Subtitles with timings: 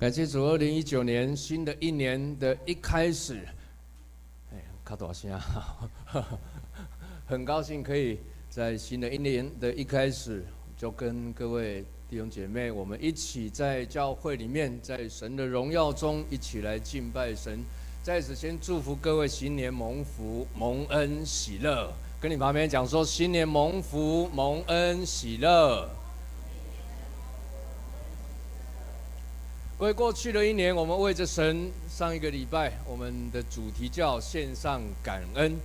[0.00, 3.46] 感谢主，二零一九年新的一年的一开始，
[4.50, 5.90] 哎，卡多少啊？
[7.28, 10.42] 很高兴可以在新的一年的一开始，
[10.74, 17.58] 就跟各位弟兄姐妹，我们一起在教会里面，在神的荣耀中一起来敬拜神。
[18.02, 21.92] 在此先祝福各位新年蒙福、蒙恩、喜乐。
[22.18, 25.86] 跟你旁边讲说，新年蒙福、蒙恩、喜乐。
[29.80, 35.56] 为过去的一年，我们为着神，上一个礼拜我们的主题叫线上感恩。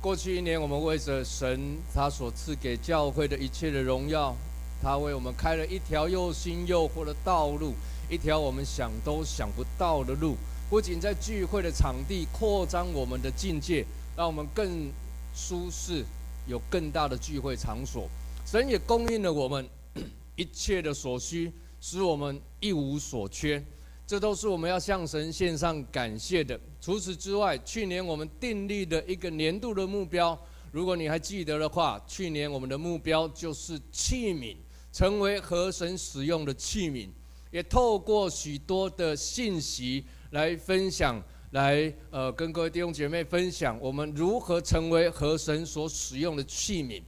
[0.00, 4.32] 过去一年，我们为着神他所赐给教会的一切的荣耀，
[4.80, 7.74] 他为我们开了一条又新又活的道路，
[8.08, 10.36] 一条我们想都想不到的路。
[10.70, 13.84] 不仅在聚会的场地扩张我们的境界，
[14.16, 14.92] 让我们更
[15.34, 16.04] 舒适，
[16.46, 18.08] 有更大的聚会场所。
[18.46, 19.68] 神也供应了我们
[20.36, 21.52] 一切的所需。
[21.78, 23.62] 使我们一无所缺，
[24.06, 26.58] 这都是我们要向神献上感谢的。
[26.80, 30.38] 除此之外，去年我们订立的一个年度的目标，
[30.72, 34.56] 如果你还记得的话，去年我们的目标就是器皿，
[34.92, 37.08] 成为河神使用的器皿。
[37.52, 41.22] 也透过许多的信息来分享，
[41.52, 47.00] 来呃跟各位弟兄姐妹分享，我们如何成为河神所使用的器皿。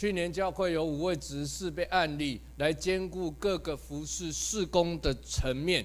[0.00, 5.84] 去年教会有五位执事被案例来兼顾各个服事事工的层面，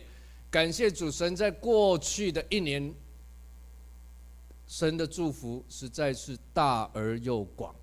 [0.50, 2.96] 感谢主神在过去的一年，
[4.68, 7.76] 神的祝福实在是大而又广。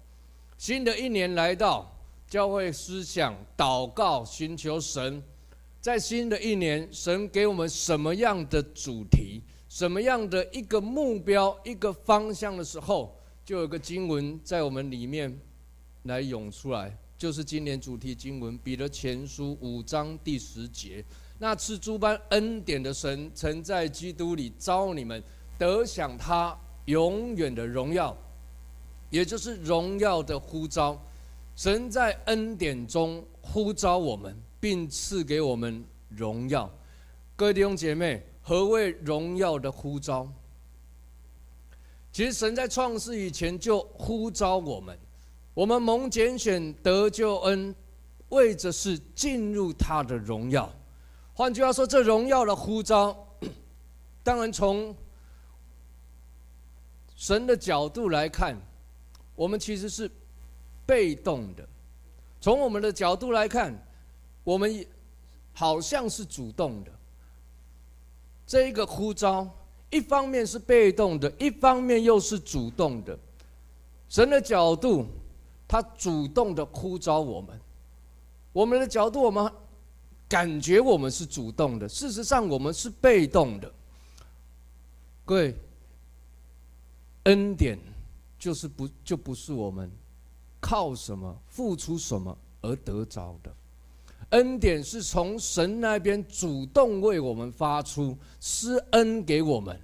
[0.56, 1.94] 新的一年来到，
[2.26, 5.22] 教会思想祷告寻求神，
[5.82, 15.38] 在新的一年，神给我们什么样的主题，什么样的一个目标、一个方向的时候，就有个经文在我们里面。
[16.04, 21.04] 来涌出来，就是今年主题经文《彼得前书》五章第十节。
[21.38, 25.22] 那赐诸般恩典的神，曾在基督里召你们
[25.58, 26.56] 得享他
[26.86, 28.16] 永远的荣耀，
[29.10, 31.00] 也就是荣耀的呼召。
[31.54, 36.70] 神在恩典中呼召我们，并赐给我们荣耀。
[37.36, 40.26] 各位弟兄姐妹，何谓荣耀的呼召？
[42.12, 44.98] 其实神在创世以前就呼召我们。
[45.54, 47.74] 我们蒙拣选得救恩，
[48.30, 50.72] 为着是进入他的荣耀。
[51.34, 53.14] 换句话说，这荣耀的呼召，
[54.24, 54.96] 当然从
[57.14, 58.56] 神的角度来看，
[59.34, 60.10] 我们其实是
[60.86, 61.62] 被动的；
[62.40, 63.74] 从我们的角度来看，
[64.44, 64.86] 我们
[65.52, 66.90] 好像是主动的。
[68.46, 69.46] 这一个呼召，
[69.90, 73.18] 一方面是被动的，一方面又是主动的。
[74.08, 75.06] 神的角度。
[75.72, 77.58] 他主动的呼召我们，
[78.52, 79.50] 我们的角度，我们
[80.28, 83.72] 感觉我们是主动的，事实上我们是被动的。
[85.24, 85.56] 各位，
[87.22, 87.78] 恩典
[88.38, 89.90] 就是不就不是我们
[90.60, 93.50] 靠什么付出什么而得着的，
[94.28, 99.80] 恩典是从神那边主动为我们发出施恩给我们，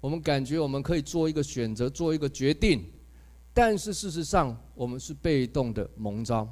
[0.00, 2.88] 我们感觉我们可以做一个选择，做一个决定。
[3.56, 6.46] 但是事实上，我们是被动的蒙召。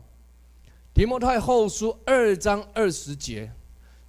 [0.94, 3.52] 提摩太后书二章二十节，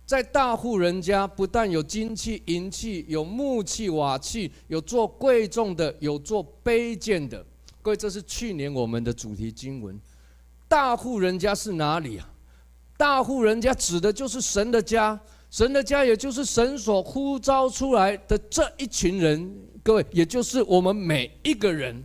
[0.05, 7.45] 在大户人家，不但有金器、银器，有木器、瓦器，有做贵重的，有做卑贱的。
[7.81, 9.99] 各位，这是去年我们的主题经文。
[10.65, 12.29] 大户人家是哪里啊？
[12.95, 15.19] 大户人家指的就是神的家，
[15.51, 19.53] 神的家也就是神所呼召出来的这一群人。
[19.83, 22.01] 各位，也就是我们每一个人。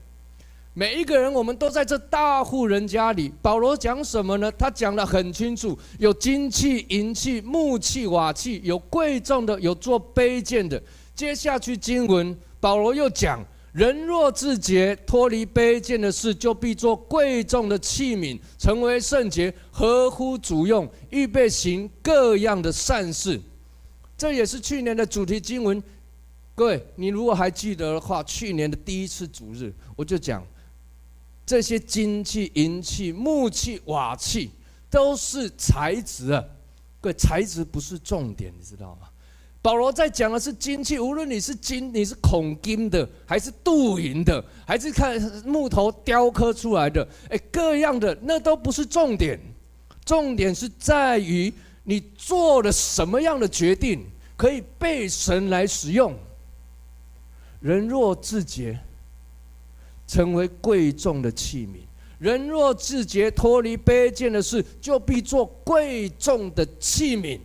[0.72, 3.32] 每一个人，我们都在这大户人家里。
[3.42, 4.50] 保罗讲什么呢？
[4.53, 10.80] 他讲得很清楚：有金器、银器、木器、瓦器，有贵重的，有做卑贱的。
[11.12, 23.41] 接下去经文，保罗又讲：人若自洁，脱离卑贱的事，就必做贵重的器皿，成为圣洁，合乎主用，预备行各样的善事。
[24.16, 25.83] 这也是去年的主题经文。
[26.54, 30.47] 各位，你如果还记得的话，去年的第一次主日，我就讲。
[31.50, 34.52] 这些金器、银器、木器、瓦器
[34.88, 36.44] 都是材质啊，
[37.00, 39.08] 各位，材质不是重点，你知道吗？
[39.60, 49.36] 保罗在讲的是金器，无论你是金，你是孔金的，还是镀银的，还是看木头雕刻出来的，哎，各样的那都不是重点，
[50.04, 54.06] 重点是在于你做了什么样的决定，
[54.36, 56.14] 可以被神来使用。
[57.58, 58.78] 人若自洁。
[60.10, 61.86] 成为贵重的器皿，
[62.18, 67.39] 人若自觉，脱离卑贱的事，就必做贵重的器皿。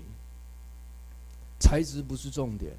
[1.60, 2.72] 材质不是重点，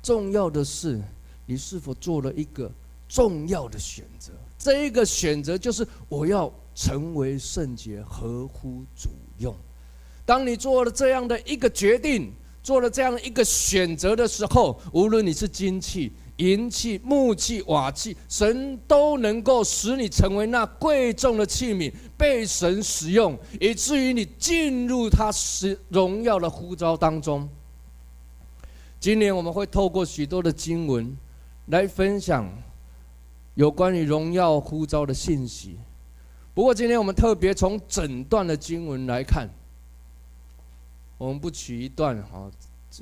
[0.00, 1.02] 重要的是
[1.44, 2.70] 你是否做了一个
[3.08, 4.30] 重要的选择。
[4.56, 9.52] 这一个选择就是我要成为圣洁，合乎主用。
[10.24, 12.32] 当你做了这样的一个决定，
[12.62, 27.48] 做了这样一个选择的时候，无论你是金器、银器、木器、瓦器，神都能够使你成为那贵重的器皿，被神使用，以至于你进入他使荣耀的呼召当中。
[28.98, 31.16] 今年我们会透过许多的经文
[31.66, 32.50] 来分享
[33.54, 35.76] 有关于荣耀呼召的信息。
[36.54, 39.48] 不过今天我们特别从整段的经文来看。
[41.16, 42.50] 我们不取一段哈，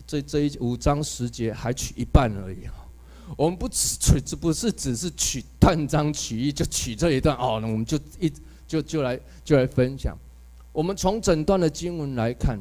[0.07, 2.82] 这这一五章十节还取一半而已哈。
[3.37, 7.59] 我们不只取，这不是只是取断章取义，就取这一段哦。
[7.61, 8.33] 那我们就一
[8.67, 10.17] 就就来就来分享。
[10.73, 12.61] 我们从整段的经文来看，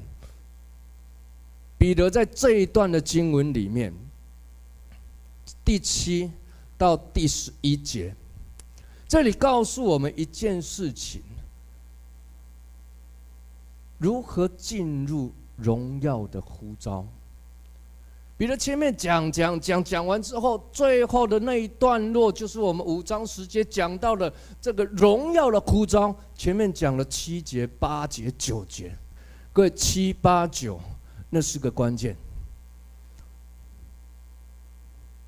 [1.78, 3.94] 彼得在这一段的经文里面，
[5.64, 6.32] 第七
[6.78, 8.16] 到第十一节，
[9.08, 11.22] 这里告诉我们一件事情：
[13.98, 15.32] 如何进入。
[15.58, 17.06] 荣耀的呼召，
[18.42, 26.16] 彼得前面讲讲讲讲完之后，最后的那一段落就是我们五章十节讲到的这个荣耀的呼召。
[26.34, 28.92] 前面讲了七节、八节、九节，
[29.54, 30.82] 各位七八九，
[31.30, 32.16] 那是个关键。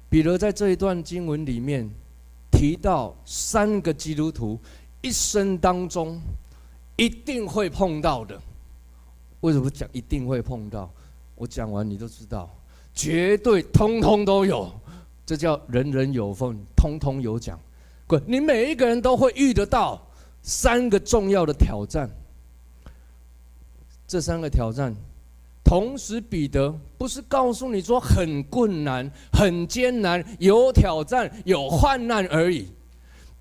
[0.10, 1.88] 彼得在这一段经文里面
[2.52, 4.60] 提到三个基督徒
[5.04, 6.20] 一生当中
[6.96, 8.42] 一定会碰到的。
[9.42, 10.90] 为什么讲一定会碰到？
[11.36, 12.50] 我讲完你都知道，
[12.94, 14.72] 绝对通通都有，
[15.26, 17.60] 这叫人人有份，通通有奖。
[18.06, 18.22] 滚！
[18.28, 20.06] 你每一个人都会遇得到
[20.42, 22.10] 三个重要的挑战。
[24.06, 24.94] 这三个挑战，
[25.64, 32.68] 同时彼得不是告诉你说很困难、很艰难、有挑战、有患难而已。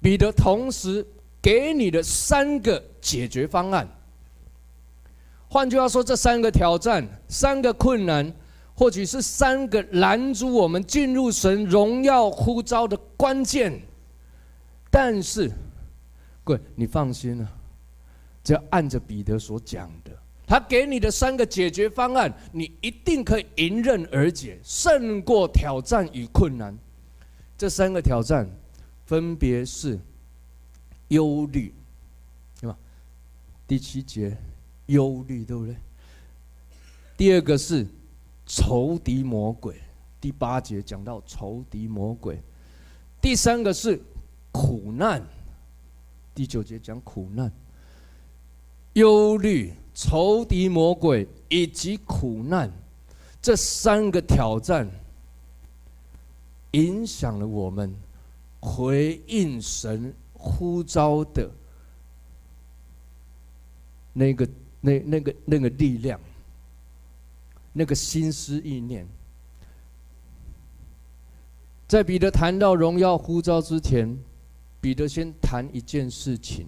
[0.00, 1.06] 彼得同时
[1.42, 3.86] 给你的三个解决方案。
[5.48, 8.32] 换句话说，这三个挑战、三个困难，
[8.74, 13.80] 或许是三个拦阻我们进入神荣耀呼召的关键。
[14.90, 15.50] 但是，
[16.44, 17.48] 各位，你放心了，
[18.42, 20.10] 只要按着彼得所讲的，
[20.46, 26.76] 他给你的三个解决方案，你一定可以迎刃而解，胜过挑战与困难。
[27.56, 28.48] 这三个挑战
[29.06, 29.98] 分别是
[31.08, 31.72] 忧虑，
[32.60, 32.76] 对吧？
[33.66, 34.36] 第七节。
[34.86, 35.76] 忧虑，对不对？
[37.16, 37.86] 第二个是
[38.54, 39.80] 仇敌魔鬼，
[40.20, 42.38] 第八节讲到仇敌魔鬼。
[43.18, 43.98] 第三个是
[44.52, 45.22] 苦难，
[46.34, 47.50] 第九节讲苦难。
[48.92, 52.70] 忧虑、仇敌魔鬼以及苦难，
[53.40, 54.86] 这三个挑战，
[56.72, 57.94] 影响了我们
[58.60, 61.50] 回应神呼召的
[64.12, 64.46] 那个。
[64.84, 66.18] 那那个那个力量，
[67.72, 69.06] 那个心思意念，
[71.88, 74.18] 在彼得谈到荣耀呼召之前，
[74.80, 76.66] 彼得先谈一件事情，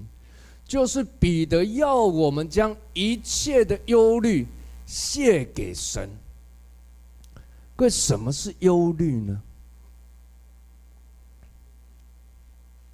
[0.64, 4.46] 就是彼得要我们将一切的忧虑
[4.86, 6.08] 卸给神。
[7.76, 9.42] 各位，什么是忧虑呢？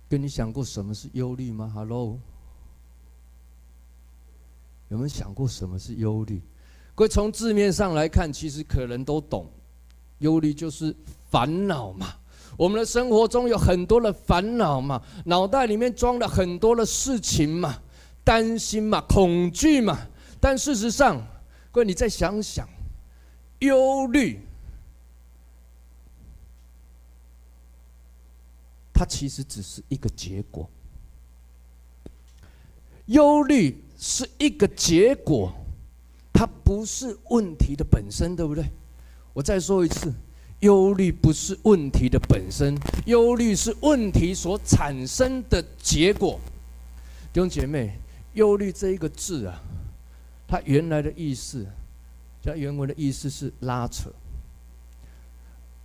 [0.09, 2.19] 跟你想过什么是忧虑吗？Hello。
[4.89, 6.43] 有没有想过什么是忧虑？
[6.95, 9.51] 各位从字面上来看，其实可能都懂，
[10.19, 10.95] 忧虑就是
[11.31, 12.15] 烦恼嘛。
[12.59, 17.79] 我们的生活中有很多的烦恼嘛，脑袋里面装了很多的事情嘛，
[18.23, 19.99] 担心嘛，恐惧嘛。
[20.39, 21.27] 但事实上，
[21.71, 22.69] 各位你再想想，
[23.61, 24.41] 忧虑，
[28.93, 30.69] 它其实只是一个结果，
[33.07, 33.85] 忧虑。
[34.03, 35.53] 是一个结果，
[36.41, 38.65] 它不是问题的本身，对不对？
[39.35, 40.11] 我再说一次，
[40.61, 46.41] 忧虑不是问题的本身，忧虑是问题所产生的结果。
[47.31, 47.93] 弟兄姐妹，
[48.33, 49.61] 忧虑这一个字啊，
[50.49, 51.67] 它原来的意思，
[52.43, 54.11] 它原文的意思是拉扯，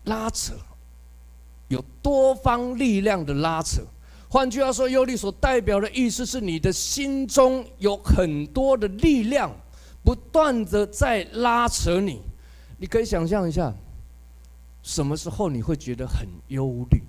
[0.05, 0.53] 拉扯，
[1.67, 3.81] 有多方力量的拉扯。
[4.29, 9.51] 换句话说，忧虑所代表的意思是你的心中有很多的力量，
[10.05, 12.21] 不断的在拉扯你。
[12.77, 13.73] 你可以想象一下，
[14.83, 17.01] 什么时候你会觉得很忧虑？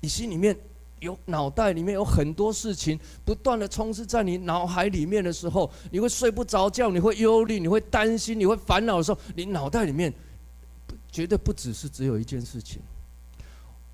[0.00, 0.56] 你心里面
[1.00, 10.12] 有脑袋里面有很多事情不断的充斥在你脑海里面的时候，你会睡不着觉，你会忧虑，你会担心，你会烦恼的时候，你脑袋里面
[11.10, 12.80] 绝对不只是只有一件事情。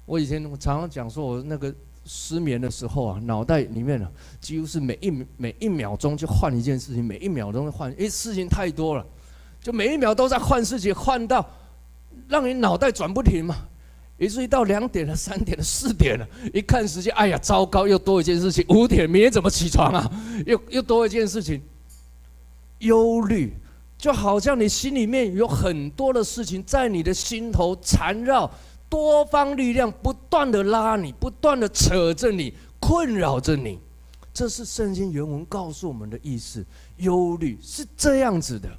[0.04, 1.74] 我以前我常常讲说，我那个
[2.06, 4.10] 失眠的时候啊，脑袋里面啊，
[4.40, 9.04] 几乎是每一每一秒钟就换一件事情，每一秒钟换，因为事情太多了，
[9.60, 11.44] 就每一秒都在换事情，换到
[12.28, 13.56] 让你脑袋转不停嘛。
[14.18, 18.64] 于是，一到两点了、三点了、四点了，一看时间，哎呀，糟糕，又多一件事情。
[18.70, 20.10] 五点，明天怎么起床啊？
[20.46, 21.60] 又又多一件事情。
[22.78, 23.52] 忧虑，
[23.98, 28.50] 就好像你心里面有很多的事情在你的心头缠绕，
[28.96, 33.78] 多方力量不断的拉你，不断的扯着你，困扰着你。
[34.32, 36.64] 这是圣经原文告诉我们的意思。
[36.96, 38.70] 忧虑是这样子的。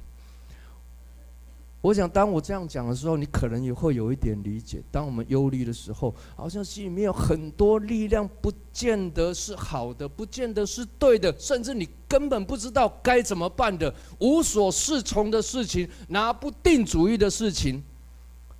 [1.80, 4.82] 我想，当我这样讲的时候，你可能也会有一点理解。
[4.90, 17.80] 当我们忧虑的时候，好像心里面有很多力量，不见得是好的，不见得是对的，甚至你根本不知道该怎么办的，无所适从的事情，拿不定主意的事情，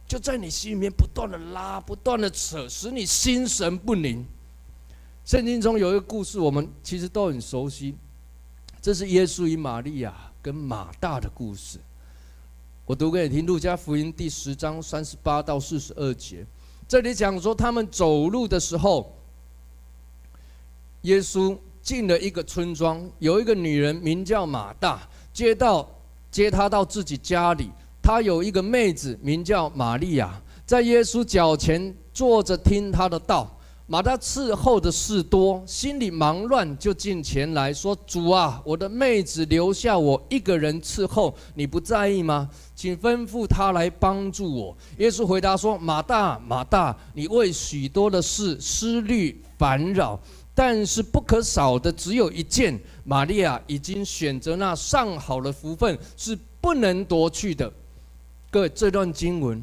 [0.08, 4.24] 就在你心里面不断的拉，不断的扯，使你心神不宁。
[5.26, 7.94] 圣经中有一个故事，我们其实都很熟悉，
[8.80, 11.78] 这是耶稣与玛利亚跟马大的故事。
[12.86, 16.46] 我读给你听，《路加福音》第十章三十八到四十二节，
[16.88, 19.14] 这里讲说，他们走路的时候，
[21.02, 25.86] 耶稣进了一个村庄，有一个女人名叫马大，接到
[26.30, 27.70] 接他到自己家里，
[28.08, 33.54] 他有一个妹子名叫玛利亚，在耶稣脚前坐着听他的道。
[33.86, 42.48] 马大伺候的事多，心里忙乱，就进前来说：“主啊，我的妹子留下我一个人伺候，你不在意吗？
[42.74, 50.18] 请吩咐她来帮助我。”耶稣回答说：“马大，马大，你为许多的事思虑烦扰，
[50.54, 52.80] 但是不可少的只有一件。
[53.04, 57.70] 玛利亚已经选择那上好的福分，是不能夺去的。”
[58.50, 59.62] 各位，这段经文。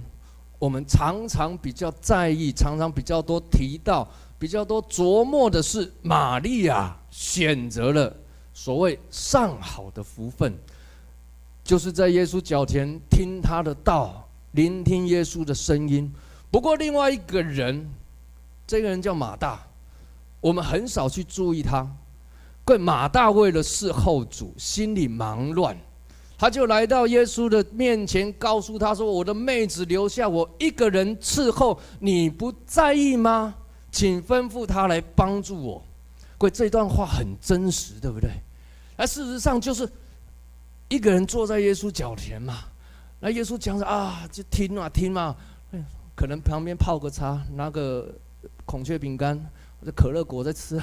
[0.58, 4.08] 我们常常比较在意，常常比较多提到，
[4.40, 8.16] 比较多琢磨的是玛利亚选择了
[8.54, 10.58] 所谓上好的福分，
[11.64, 16.12] 就是在耶稣脚前听他的道，聆听耶稣的声音。
[16.50, 17.90] 不过另外一个人，
[18.66, 19.68] 这个人叫马大，
[20.40, 21.86] 我们很少去注意他。
[22.64, 25.78] 各位，马大为了侍候主，心里忙乱。
[26.38, 33.56] 他就来到耶稣的面前，告诉他说：“我的妹子留下我一个人伺候，你不在意吗？
[33.92, 35.82] 请吩咐他来帮助我。”
[36.38, 38.30] 各位，这段话很真实，对不对？
[38.98, 39.90] 而事实上就是
[40.90, 42.66] 一个人坐在耶稣脚前嘛。
[43.22, 45.34] 那耶稣讲着啊，就听嘛听嘛，
[46.16, 48.14] 可能旁边泡个茶，拿个
[48.66, 49.38] 孔雀饼干
[49.80, 50.78] 或者可乐果在吃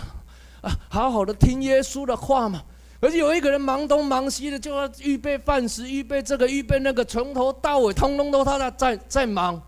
[0.62, 2.62] 啊，好好的听耶稣的话嘛。
[3.02, 9.60] 而且有一个人忙东忙西的，就要预备饭食，预备这个，预备那个，从头到尾，通通都他在在在忙，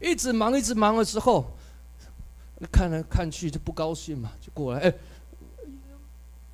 [0.00, 1.44] 一直忙，一直忙的时候，
[2.70, 4.94] 看来看去就不高兴嘛，就过来，哎，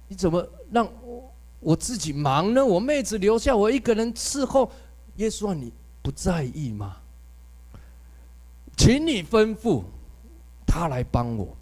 [0.09, 0.91] 你怎么让
[1.61, 2.65] 我自己忙呢？
[2.65, 4.73] 我妹子留下我一个人伺候，
[5.17, 5.71] 耶稣啊，你
[6.01, 6.97] 不在意吗？
[8.75, 9.85] 请你吩咐
[10.67, 11.55] 他来帮我。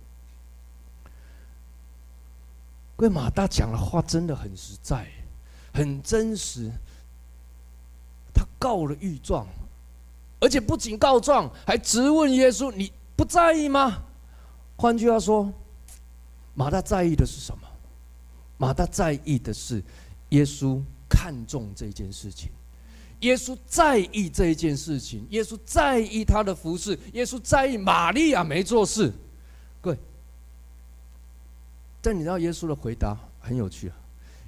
[3.01, 5.07] 因为马大讲的话真的很实在，
[5.73, 6.71] 很真实。
[8.35, 9.47] 他告了御状，
[10.39, 14.03] 而且不仅告状，还质问耶稣：“你不在意吗？”
[14.77, 15.51] 换句话说，
[16.55, 17.67] 马大在意的是什么？
[18.59, 19.83] 马大在意的是
[20.29, 22.51] 耶稣看重这件事情，
[23.21, 29.11] 耶稣在意这一件事情，耶稣在意他的服侍，耶稣在意玛利亚没做事。
[32.03, 33.97] 但你知道耶稣的回答很有趣啊！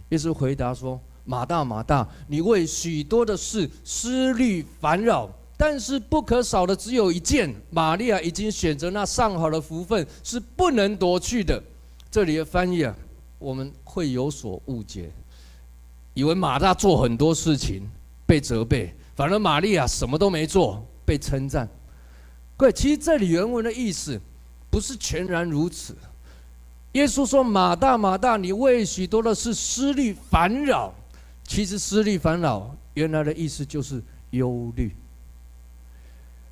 [0.08, 7.54] 耶稣回答说：“马大，马大，你为许多的事思虑烦扰，但是不可少的只有一件。
[7.70, 11.62] 玛利亚已经选择那上好的福分，是不能夺去的。”
[12.10, 12.94] 这里的翻译啊，
[13.38, 15.10] 我们会有所误解，
[16.12, 17.82] 以为马大做很多事情
[18.26, 21.66] 被责备，反而玛利亚什么都没做被称赞。
[22.54, 24.20] 各位，其实这里原文的意思
[24.70, 25.96] 不是全然如此。
[26.92, 30.92] 耶稣说：“马大，马大，你为许多的事思虑烦扰。
[31.44, 34.94] 其实思虑烦恼原来的意思就是忧虑。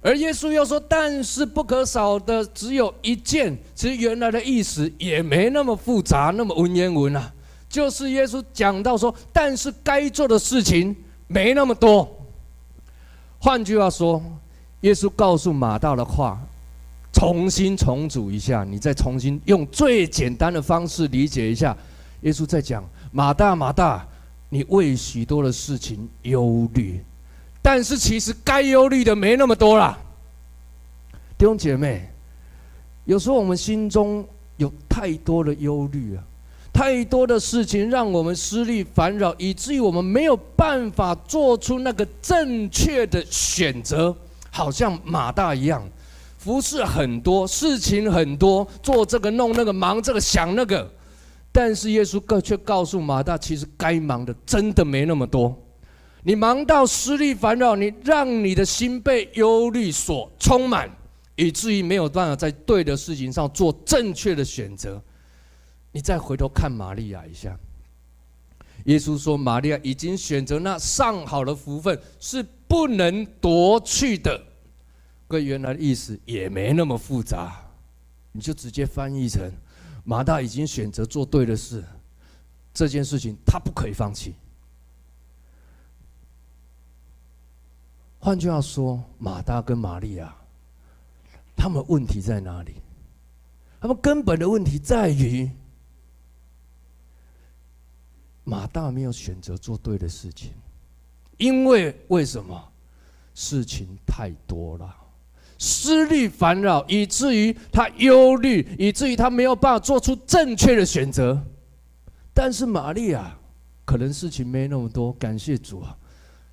[0.02, 3.56] 而耶稣又说：但是不可少的只有一件。
[3.74, 7.30] 其实原来的意思也没那么复杂，那么文言文啊。
[7.68, 12.08] 就是耶稣讲到说，但是该做的事情没那么多。
[13.38, 14.22] 换句话说，
[14.80, 16.40] 耶稣告诉马大的话，
[17.12, 21.76] 重新重组一下，你再重新用最简单的方式理解一下。
[22.22, 24.06] 耶稣在讲：马大，马大，
[24.48, 27.02] 你为许多的事情忧虑，
[27.60, 29.98] 但是其实该忧虑的没那么多啦。
[31.36, 32.08] 弟兄姐妹，
[33.06, 34.24] 有时候我们心中
[34.56, 36.22] 有太多的忧虑啊，
[36.72, 44.14] 太多的事情让我们思虑烦扰，以至于我们没有办法做出那个正确的选择，
[44.50, 45.82] 好像马大一样。
[46.40, 50.90] 服侍很多，事情很多，做这个弄那个，忙这个想那个，
[51.52, 55.54] 但是耶稣却告诉马大，其实该忙的真的没那么多。
[56.22, 60.90] 你忙到思虑烦恼，你让你的心被忧虑所充满，
[61.36, 64.98] 以至于没有办法在对的事情上做正确的选择。
[65.92, 67.54] 你再回头看玛利亚一下，
[68.86, 74.40] 耶稣说，玛利亚已经选择那上好的福分，是不能夺去的。
[75.30, 77.64] 跟原来的意思也没那么复杂，
[78.32, 79.48] 你就直接翻译成
[80.04, 81.84] 马大已经选择做对的事，
[82.74, 84.34] 这件事情他不可以放弃。
[88.18, 90.34] 换句话说，马大跟玛利亚，
[91.56, 92.74] 他们问题在哪里？
[93.80, 95.48] 他们根本的问题在于
[98.42, 100.52] 马大没有选择做对的事情，
[101.38, 102.66] 因为为什么？
[103.32, 104.96] 事情太多了。
[105.62, 111.38] 思虑烦扰，以至于他忧虑，以至于他没有办法做出正确的选择。
[112.32, 113.38] 但是玛利亚
[113.84, 115.94] 可能事情没那么多，感谢主啊，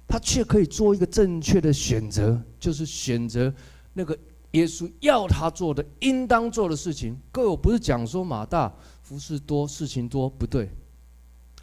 [0.05, 3.53] 他却可以做一个正确的选择，就是选择
[3.93, 4.17] 那个
[4.51, 7.17] 耶稣要他做的、应当做的事情。
[7.31, 8.69] 各位，我不是讲说马大
[9.03, 10.69] 服事多、事情多不对，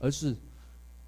[0.01, 0.35] 而是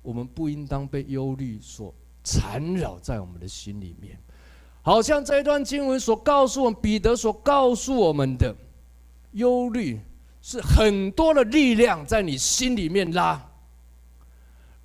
[0.02, 4.18] 我们不应当被忧虑所缠绕在我们的心里面。
[4.86, 8.54] 好像这一段经文所告诉我们，彼得所告诉我们的，
[9.32, 9.98] 忧虑
[10.40, 13.50] 是很多的力量在你心里面拉，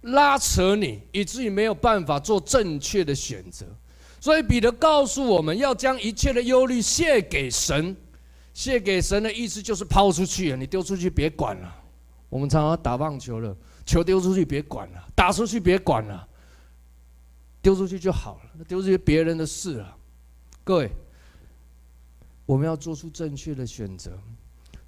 [0.01, 3.63] 拉扯你，以至于没有办法做正确的选择。
[4.19, 7.95] 所以彼得告诉我们要将一切的忧虑卸给神，
[8.55, 11.75] 卸给神的意思就是抛出去，你丢出去别管了。
[12.27, 16.27] 我们常常打棒球了，球丢出去别管了，打出去别管了。
[17.61, 19.95] 丢出去就好了，那丢出去别人的事了。
[20.63, 20.91] 各位，
[22.45, 24.11] 我们要做出正确的选择，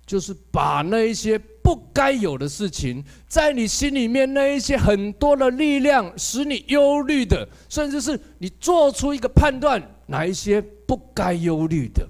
[0.05, 12.07] 就是把那一些不该有的事情，在你心里面那一些很多的力量，使你忧虑的，甚至是你做出一个判断，哪一些不该忧虑的。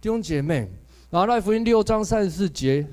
[0.00, 0.70] 弟兄姐妹，
[1.10, 2.86] 马太福音六章三十四节。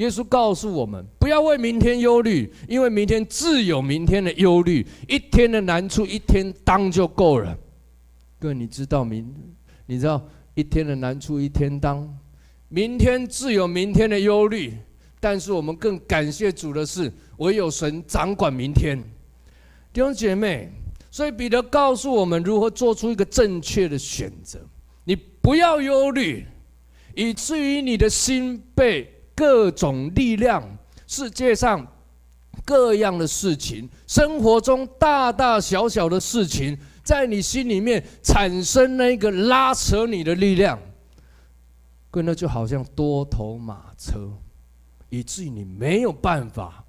[0.00, 7.54] 耶稣告诉我们，不要为明天忧虑，因为明天自有明天的忧虑，一天的难处一天当就够了。
[8.38, 9.30] 各位，你知道明，
[9.84, 12.08] 你知道一天的难处一天当，
[12.70, 14.72] 明天自有明天的忧虑。
[15.20, 18.98] 但是我们更感谢主的是，唯有神掌管明天。
[19.92, 20.72] 弟兄姐妹，
[21.10, 24.58] 所以彼得告诉我们如何做出一个正确的选择。
[25.04, 26.46] 你不要忧虑，
[27.14, 29.06] 以至于你的心被。
[29.40, 30.62] 各种力量，
[31.06, 31.86] 世界上
[32.62, 40.78] 各样的事情，生活中大大小小的事情，在你心里面产生那个拉扯你的力量，
[42.10, 44.30] 跟那就好像多头马车，
[45.08, 46.84] 以至于你没有办法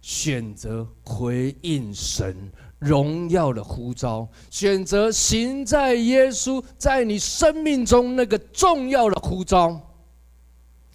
[0.00, 9.78] 选择回应神荣耀的呼召，选择行在耶稣在你生命中那个重要的呼召。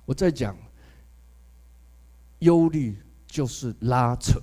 [0.06, 0.58] 我在讲。
[2.40, 4.40] 忧虑就是拉扯，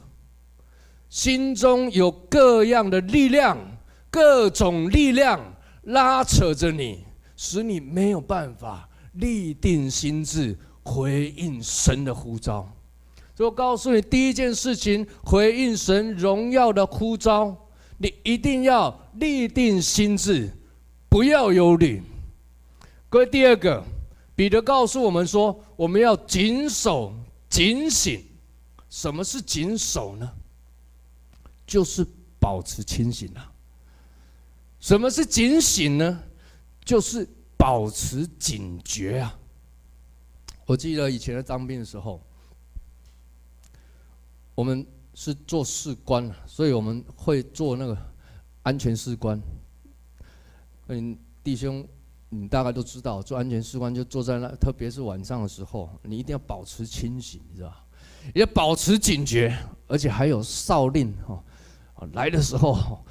[1.08, 3.58] 心中有各样的力量，
[4.10, 5.40] 各种力量
[5.82, 7.04] 拉扯着你，
[7.36, 12.68] 使你没有办法立定心智回应神的呼召。
[13.34, 17.56] 所以我告诉你，第一件事情，回应神荣耀的呼召，
[17.98, 20.50] 你一定要立定心智，
[21.08, 22.02] 不要忧虑。
[23.08, 23.82] 各位，第二个，
[24.34, 27.14] 彼得告诉我们说，我们要谨守。
[27.52, 28.24] 警醒，
[28.88, 30.32] 什么是谨守呢？
[31.66, 32.02] 就是
[32.40, 33.52] 保持清醒啊。
[34.80, 36.22] 什么是警醒呢？
[36.82, 39.38] 就是保持警觉啊。
[40.64, 42.24] 我记得以前在当兵的时候，
[44.54, 47.94] 我们是做士官，所以我们会做那个
[48.62, 49.38] 安全士官。
[50.86, 51.86] 嗯，弟兄。
[52.34, 57.84] 你大概都知道，做安全士官就坐在那，特别是晚上的时候，你一定要保持清醒，你知道吧？
[58.34, 59.54] 要保持警觉，
[59.86, 61.38] 而且还有哨令哈。
[62.14, 63.04] 来的时候，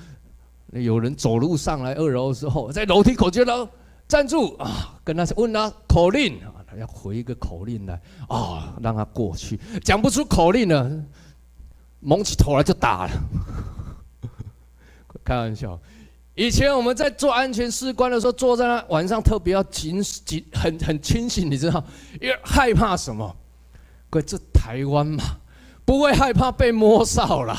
[0.72, 3.70] 有人走路上来二楼的时候，在楼梯口接到
[4.08, 5.00] 站住啊！
[5.04, 9.60] 跟他问他口令啊，要回一个口令来啊，让他过去。
[9.84, 10.92] 讲不出口令了，
[12.00, 13.12] 蒙起头来就打了。
[15.24, 15.80] 开玩笑，
[16.36, 21.84] 以前我们在做安全士官的时候，坐在那晚上特别要警警，很很清醒，你知道？
[22.22, 23.36] 因为害怕什么？
[24.10, 25.24] 各位，这台湾嘛，
[25.84, 27.56] 不会害怕被摸哨了，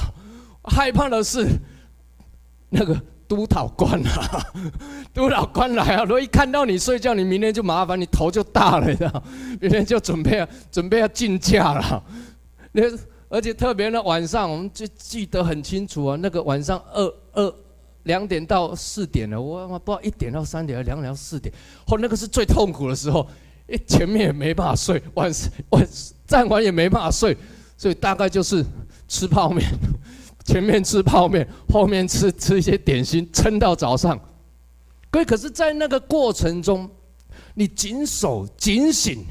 [0.65, 1.47] 害怕的是
[2.71, 4.47] 那个督导官啊，
[5.13, 6.05] 督导官来啊！
[6.05, 9.23] 如果一看到你睡觉，你明天就麻烦，你头就大了，你知道？
[9.61, 12.03] 明天就准备要准备要进驾了。
[12.73, 12.83] 那
[13.29, 17.55] 而且特别呢，晚上我们就记得很清楚啊，那个晚上二二
[18.05, 21.53] 两点到四点了，我我不知道一点到三点，两点到四点，
[21.87, 23.27] 后那个是最痛苦的时候，
[23.69, 25.89] 诶，前面也没办法睡， 晚上晚
[26.27, 27.37] 站完也没办法睡，
[27.77, 28.65] 所以大概就是
[29.07, 29.65] 吃泡面，
[30.45, 34.19] 前面吃泡面，后面吃吃一些点心，撑到早上。
[35.11, 36.91] 各位，可是，在那个过程中，
[37.55, 39.25] 你谨守警醒，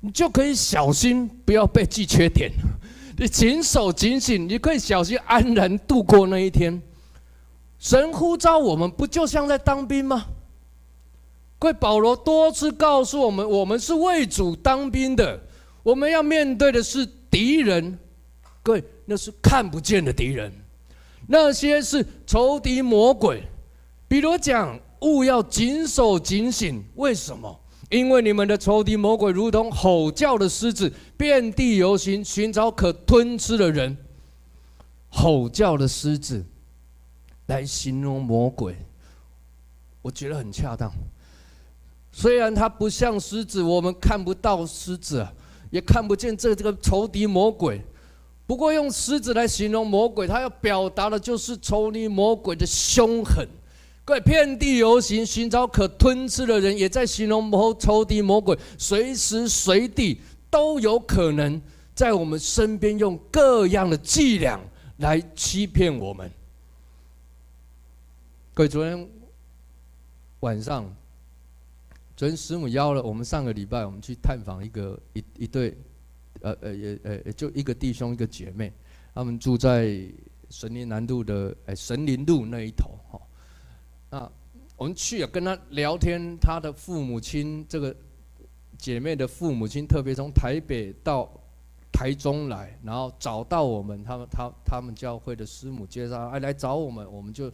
[0.00, 2.52] 你就可以小心不要被记缺点。
[3.16, 6.80] 你谨守警醒，你可以小心安然度过那一天。
[7.82, 10.26] 神呼召我们，不就像在当兵吗？
[11.58, 15.40] 各位，保罗多次告诉我们，我们是为主当兵的，
[15.82, 17.98] 我们要面对的是敌人。
[18.62, 20.52] 各位，那是看不见的敌人，
[21.26, 23.42] 那些是仇敌魔鬼。
[24.06, 27.58] 比如讲，务要谨守警醒，为什么？
[27.90, 33.96] 因为你们的仇敌魔鬼如同吼叫的狮子，遍地游行，寻找可吞吃的人。
[35.08, 36.44] 吼叫的狮子，
[37.52, 38.74] 来形容魔鬼，
[40.00, 40.90] 我觉得很恰当。
[42.10, 45.26] 虽然它不像狮子，我们看不到狮子，
[45.70, 47.80] 也看不见这这个仇敌魔鬼。
[48.46, 53.46] 不过用狮子来形容魔鬼，它要表达的就是仇敌魔鬼的凶狠。
[54.04, 61.60] 各位，遍地游行，寻找可吞吃的人，也在形容魔仇敌魔鬼，随时随地都有可能
[61.94, 64.60] 在我们身边用各样的伎俩
[64.98, 66.30] 来欺骗我们。
[68.54, 69.08] 各位，昨天
[70.40, 70.84] 晚上，
[72.14, 75.74] 昨天师母邀了我们，上个礼拜我们去探访一个一一对，
[76.42, 78.70] 呃呃也呃就一个弟兄一个姐妹，
[79.14, 79.98] 他们住在
[80.50, 83.18] 神林南路的哎神林路那一头哈。
[84.10, 84.32] 那，
[84.76, 86.36] 我们去啊，跟他聊天。
[86.38, 87.96] 他的父母亲，这个
[88.76, 91.26] 姐妹的父母亲，特别从台北到
[91.90, 97.50] 台中来，然后找到我们，他们他他们教会的师母介绍，哎，来找我们，我们就，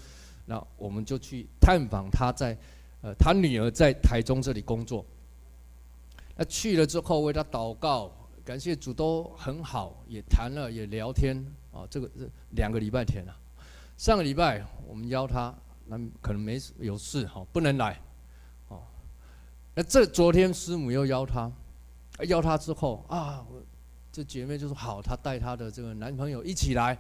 [0.49, 2.57] 那我们就去探访他在，
[3.03, 5.05] 呃，他女儿在台中这里工作。
[6.35, 8.11] 那去了之后为他祷告，
[8.43, 11.37] 感谢主都很好，也谈了也聊天
[11.71, 11.87] 啊。
[11.91, 13.37] 这个是两个礼拜天了，
[13.99, 15.55] 上个礼拜我们邀他。
[15.91, 17.99] 那可能没有事哈，不能来，
[18.69, 18.83] 哦。
[19.75, 21.51] 那这昨天师母又邀他，
[22.27, 23.47] 邀他之后啊，
[24.13, 26.99] 这姐妹就说好，她带她的这个男朋友一起来，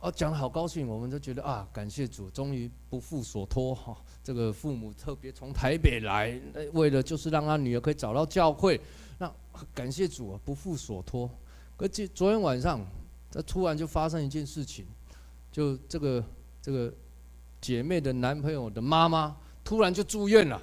[0.00, 3.96] 哦，讲得好高兴，我们都觉得啊，感谢主，终于不负所托哈。
[4.24, 6.40] 这个父母特别从台北来，
[6.72, 8.80] 为了就是让他女儿可以找到教会，
[9.18, 9.32] 那
[9.74, 11.30] 感谢主啊，不负所托。
[11.76, 12.80] 可这昨天晚上，
[13.30, 14.86] 这突然就发生一件事情，
[15.52, 16.24] 就这个
[16.60, 16.92] 这个。
[17.62, 20.62] 姐妹的男朋友的妈妈突然就住院了，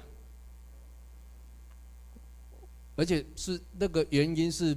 [2.96, 4.76] 而且是那个原因是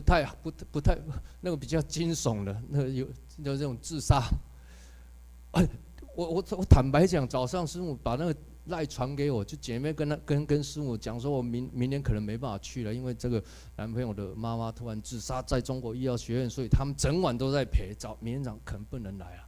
[0.00, 0.96] 不太不不太
[1.42, 3.06] 那个比较惊悚的，那个有
[3.38, 4.22] 有这种自杀。
[6.16, 8.34] 我我我坦白讲，早上师母把那个
[8.66, 13.42] 赖传给我，就姐妹跟他跟跟师母讲说，我明明年可能没办法去了，因为这个
[13.76, 19.42] 男朋友的妈妈突然自杀在中国医药学院，所以他们整晚都在陪，早明天早上可能不能来了。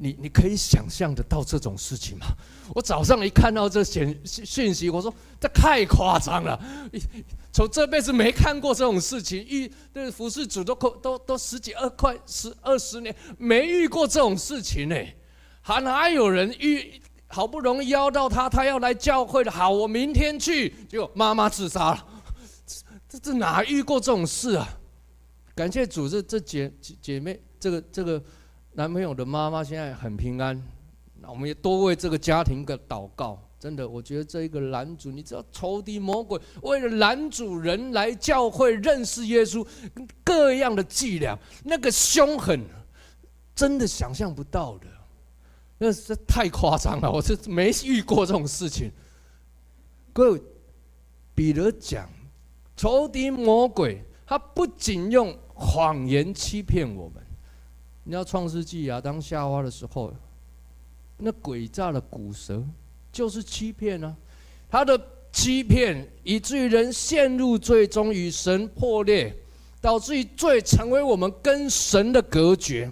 [0.00, 2.26] 你你可以想象得到这种事情吗？
[2.72, 6.56] 我早上一看到这讯讯息，我说这太夸张了，
[7.52, 14.96] 从这辈子没看过这种事情，遇这服侍主都都都十几二快十二十年没遇过这种事情呢，
[15.60, 22.06] 还哪有人遇好不容易邀到他，他要来教会的，好，我明天去，结果妈妈自杀了，
[23.08, 24.68] 这这哪遇过这种事啊？
[25.56, 28.22] 感谢主，这这姐姐妹，这个这个。
[28.78, 30.56] 男朋友的妈妈现在很平安，
[31.20, 33.36] 那我们也多为这个家庭个祷告。
[33.58, 39.66] 真的，我觉得这一个男主，你知道仇敌魔鬼为了男主人来教会认识耶稣，
[40.22, 42.60] 各样的伎俩，那个凶狠，
[43.52, 44.86] 真的想象不到的，
[45.78, 48.92] 那是太夸张了，我是没遇过这种事情。
[50.12, 50.42] 各位，
[51.34, 52.08] 彼得讲，
[52.76, 57.20] 仇敌魔鬼，他不仅用谎言欺骗我们。
[58.08, 60.10] 你要创世纪亚当夏娃的时候，
[61.18, 62.64] 那诡诈的古蛇
[63.12, 64.16] 就是欺骗啊，
[64.70, 64.98] 他的
[65.30, 69.36] 欺骗以至于人陷入罪中，与神破裂，
[69.78, 72.90] 导致于罪成为我们跟神的隔绝。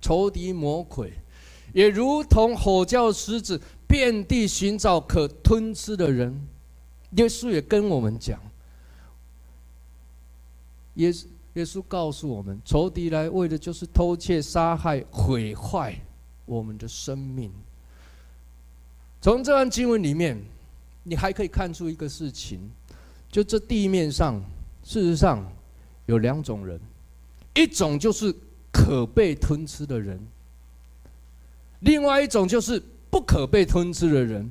[0.00, 1.12] 仇敌魔鬼
[1.74, 6.46] 也如同吼叫狮子，遍地寻找可吞吃的人。
[7.16, 8.40] 耶稣也跟我们讲，
[10.94, 11.26] 耶稣
[11.60, 15.94] 耶稣告诉我们，仇敌来为的就是偷窃、杀害、毁坏
[16.46, 17.52] 我们的生命。
[19.20, 20.42] 从这段经文里面，
[21.02, 22.58] 你还可以看出一个事情，
[23.30, 24.42] 就这地面上，
[24.82, 25.46] 事实上
[26.06, 26.80] 有两种人，
[27.54, 28.34] 一种就是
[28.72, 30.18] 可被吞吃的人，
[31.80, 34.50] 另外一种就是不可被吞吃的人。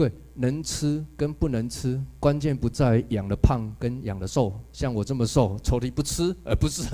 [0.00, 4.58] 对，能吃跟不能吃，关键不在于养的胖跟养的瘦。
[4.72, 6.88] 像我这么瘦，仇敌不吃，而不是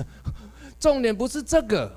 [0.77, 1.89] 重点，不是这个。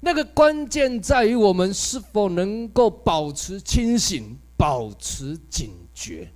[0.00, 6.30] 那个关键在于我们是否能够保持清醒，保持警觉。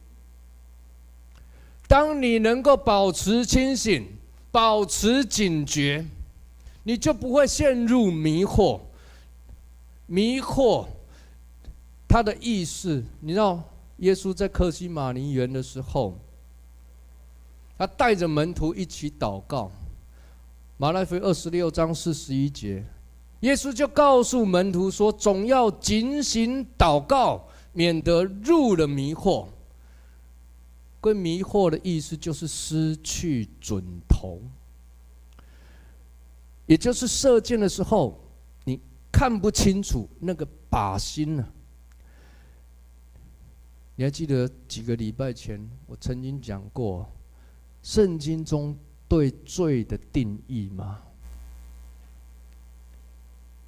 [1.86, 4.16] 当你能够保持清醒，
[4.50, 6.06] 保持警觉，
[6.84, 8.80] 你就不会陷入迷惑。
[10.06, 10.86] 迷惑，
[12.08, 13.62] 他的意思，你知道，
[14.02, 16.18] 耶稣在客西马尼园的时候，
[17.78, 19.70] 他带着门徒一起祷告。
[20.76, 22.84] 马太福二十六章四十一节。
[23.40, 29.46] 耶稣就告诉门徒说：“总要警醒祷告，免得入了迷惑。”
[31.00, 34.40] 跟迷惑的意思就是失去准头，
[36.66, 38.20] 也就是射箭的时候，
[38.64, 38.80] 你
[39.12, 41.44] 看不清楚那个靶心呢。
[43.94, 47.06] 你还记得几个礼拜前我曾经讲过，
[47.82, 48.76] 圣经中
[49.06, 51.00] 对罪的定义吗？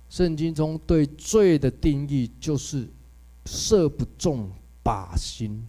[0.09, 2.89] 圣经中对罪的定义就是
[3.45, 4.49] 射不中
[4.83, 5.67] 靶心。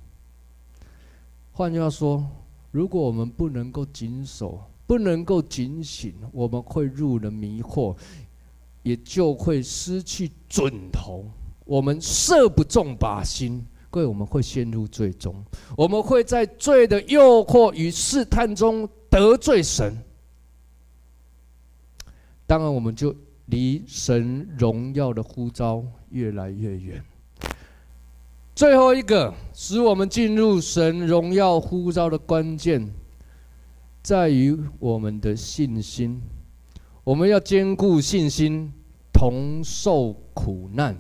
[1.52, 2.26] 换句话说，
[2.72, 7.98] 如果我们不能够谨守，不能够警醒，我们会入了迷惑，
[8.84, 11.26] 也就会失去准头。
[11.66, 15.42] 我们射不中靶心，各位，我们会陷入罪中，
[15.78, 19.96] 我们会在罪的诱惑与试探中得罪神。
[22.46, 23.16] 当然，我们就。
[23.48, 27.00] 离神荣耀的呼召越来越远。
[28.56, 32.92] 最后一个使我们进入神荣耀呼召的关键，
[34.02, 36.20] 在于我们的信心。
[37.04, 38.74] 我们要坚固信心，
[39.14, 40.98] 同受苦难。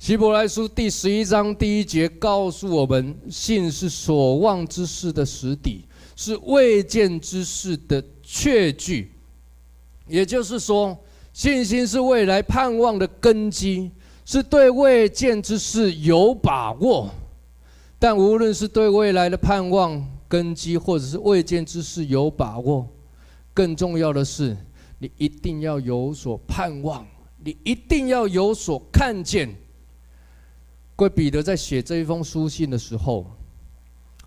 [0.00, 5.84] 希伯来书第十一章第一节告诉我们：信是所望之事的实底，
[6.16, 9.12] 是未见之事的确据。
[10.08, 10.98] 也就是说，
[11.34, 13.90] 信心是未来盼望的根基，
[14.24, 17.10] 是对未见之事有把握。
[17.98, 22.88] 但无论是对未来的盼望根基，或者是未见之事有把握，
[23.52, 24.56] 更重要的是，
[24.98, 27.06] 你一定要有所盼望，
[27.44, 29.54] 你一定要有所看见。
[31.00, 33.24] 各位，彼得在写这一封书信的时候，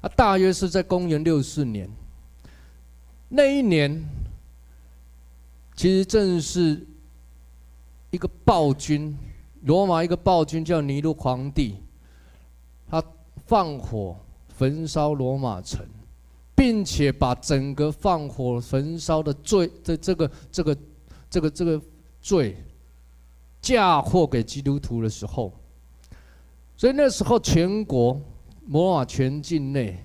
[0.01, 1.87] 啊大约是在公元六四年，
[3.29, 4.03] 那一年。
[5.75, 6.83] 其实正是
[8.09, 9.15] 一个暴君，
[9.61, 11.75] 罗马一个暴君叫尼禄皇帝，
[12.89, 13.03] 他
[13.45, 14.15] 放火
[14.57, 15.85] 焚烧罗马城，
[16.55, 20.77] 并且把整个放火焚烧的罪的这个这个
[21.29, 21.81] 这个这个
[22.19, 22.57] 罪
[23.61, 25.53] 嫁祸给基督徒的时候，
[26.75, 28.19] 所以那时候全国
[28.67, 30.03] 罗马全境内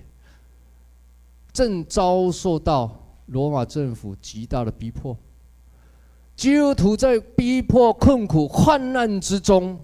[1.51, 5.17] 正遭受到罗马政府极大的逼迫。
[6.35, 9.77] 基督徒在逼迫、困苦、患难之中，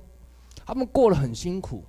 [0.66, 1.84] 他们过得很辛苦。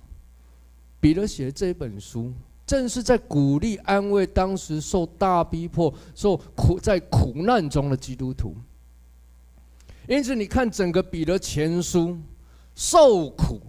[0.99, 2.33] 彼得写这本书，
[2.65, 8.55] 正是在鼓励、安慰当时受大逼迫、受苦在苦难中的基督徒。
[10.07, 12.17] 因此，你看整个彼得前书
[12.75, 13.61] “受苦”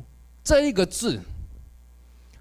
[0.49, 1.21] 这一个字，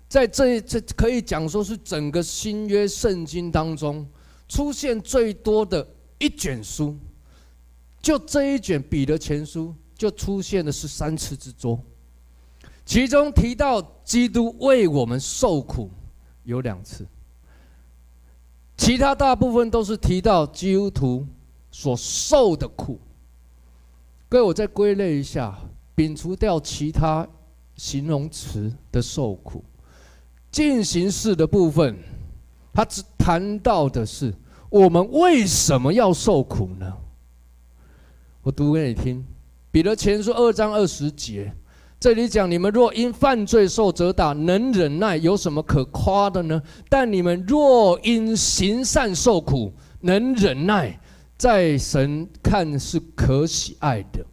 [0.08, 4.08] 在这这可以讲说是整个新约圣经当中
[4.48, 5.86] 出现最多的
[6.18, 6.96] 一卷书。
[8.02, 11.78] 就这一卷彼得前书，就出现的是三次之多，
[12.86, 15.92] 其中提到基督为我们受苦
[16.46, 17.06] 有两次，
[18.78, 21.28] 其他大部分都是提到基督徒
[21.72, 23.02] 所受的苦。
[24.30, 25.60] 各位，我再归类一下，
[25.94, 27.28] 摒除掉其他
[27.78, 29.64] 形容词的受苦，
[30.52, 31.96] 进行式的部分，
[32.74, 34.34] 他只谈到的是
[34.70, 36.94] 我们为什么要受苦呢？
[38.42, 39.20] 我读给你听，
[39.72, 41.54] 《彼得前书》二章二十节，
[42.00, 46.62] 这里讲，你们若因犯罪受责打，能忍耐，有什么可夸的呢？
[46.90, 51.00] 但你们若因行善受苦，能忍耐，
[51.38, 54.26] 在神看是可喜爱的。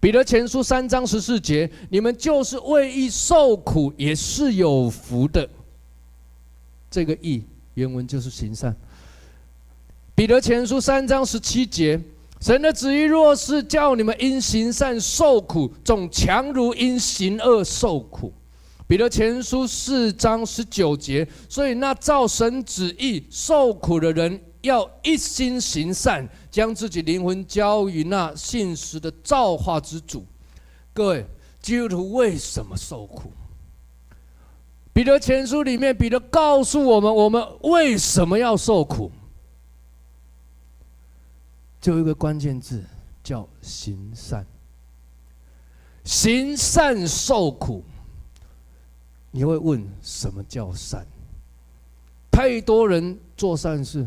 [0.00, 5.46] 彼得前书三章十四节，你们就是为义受苦，也是有福的。
[6.90, 8.74] 这个义原文就是行善。
[10.14, 12.00] 彼得前书三章十七节，
[12.40, 18.32] 神的旨意若是叫你们因行善受苦，总强如因行恶受苦。
[18.86, 30.24] 彼得前书四章十九节，所以那照神旨意受苦的人，要一心行善，将自己灵魂交于那信实的造化之主。
[30.92, 31.26] 各位，
[31.60, 33.32] 基督徒为什么受苦？
[34.92, 39.10] 彼得前书里面，彼得告诉我们，我们为什么要受苦？
[41.80, 42.84] 就一个关键字，
[43.22, 44.44] 叫行善。
[46.04, 47.84] 行善受苦，
[49.30, 51.06] 你会问什么叫善？
[52.30, 54.06] 太多人做善事。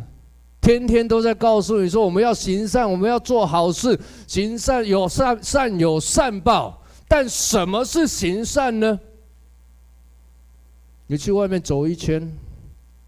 [0.64, 6.82] 天天都在告诉你说，我们要行善，我们要做好事，行善有善，善有善报。
[7.06, 8.98] 但什么是行善呢？
[11.06, 12.32] 你去外面走一圈，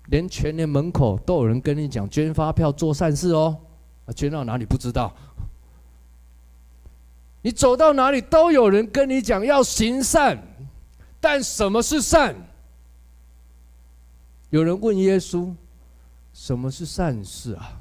[0.07, 3.57] 连全联门口都有人跟你讲捐发票做善事哦，
[4.05, 5.15] 啊，捐到哪里不知道。
[7.41, 10.37] 你走到哪里都有人跟你讲要行善，
[11.21, 12.35] 但什么是善？
[14.49, 15.55] 有人问耶稣。
[16.35, 17.79] 什么是善事啊？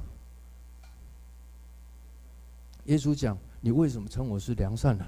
[2.85, 5.05] 耶稣讲：“你为什么称我是良善呢？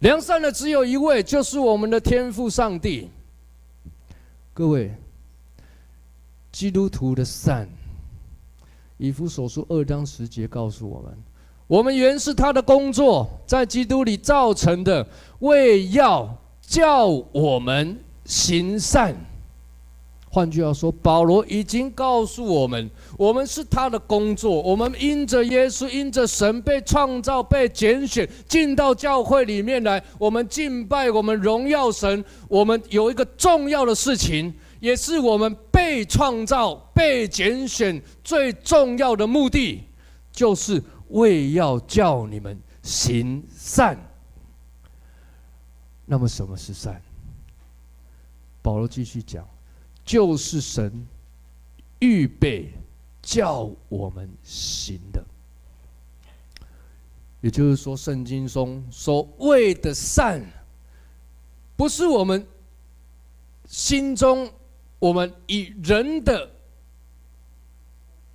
[0.00, 3.08] 良善的只有一位，就是我们的天父上帝。”
[4.52, 4.92] 各位，
[6.50, 7.68] 基督徒的善，
[8.98, 11.16] 以弗所书二章十节告诉我们：
[11.68, 15.06] 我们原是他的工作，在基督里造成的，
[15.38, 19.14] 为要叫我们行善。
[20.32, 22.88] 换句话说，保罗已经告诉我们，
[23.18, 24.62] 我们是他的工作。
[24.62, 30.00] 我们因着耶稣，因着神被创造、被拣选，进到教会里面来。
[30.18, 32.24] 我们敬拜，我们荣耀神。
[32.46, 39.82] 我们有一个重要的事情，也是我们被创造、被拣选最重要的目的，
[40.30, 43.98] 就是为要叫你们行善。
[46.06, 47.02] 那么，什么是善？
[48.62, 49.44] 保罗继续讲。
[50.10, 51.06] 就是神
[52.00, 52.72] 预备
[53.22, 55.24] 叫我们行的，
[57.40, 60.44] 也就是说，圣经中所谓的善，
[61.76, 62.44] 不是我们
[63.68, 64.52] 心中
[64.98, 66.50] 我们以人的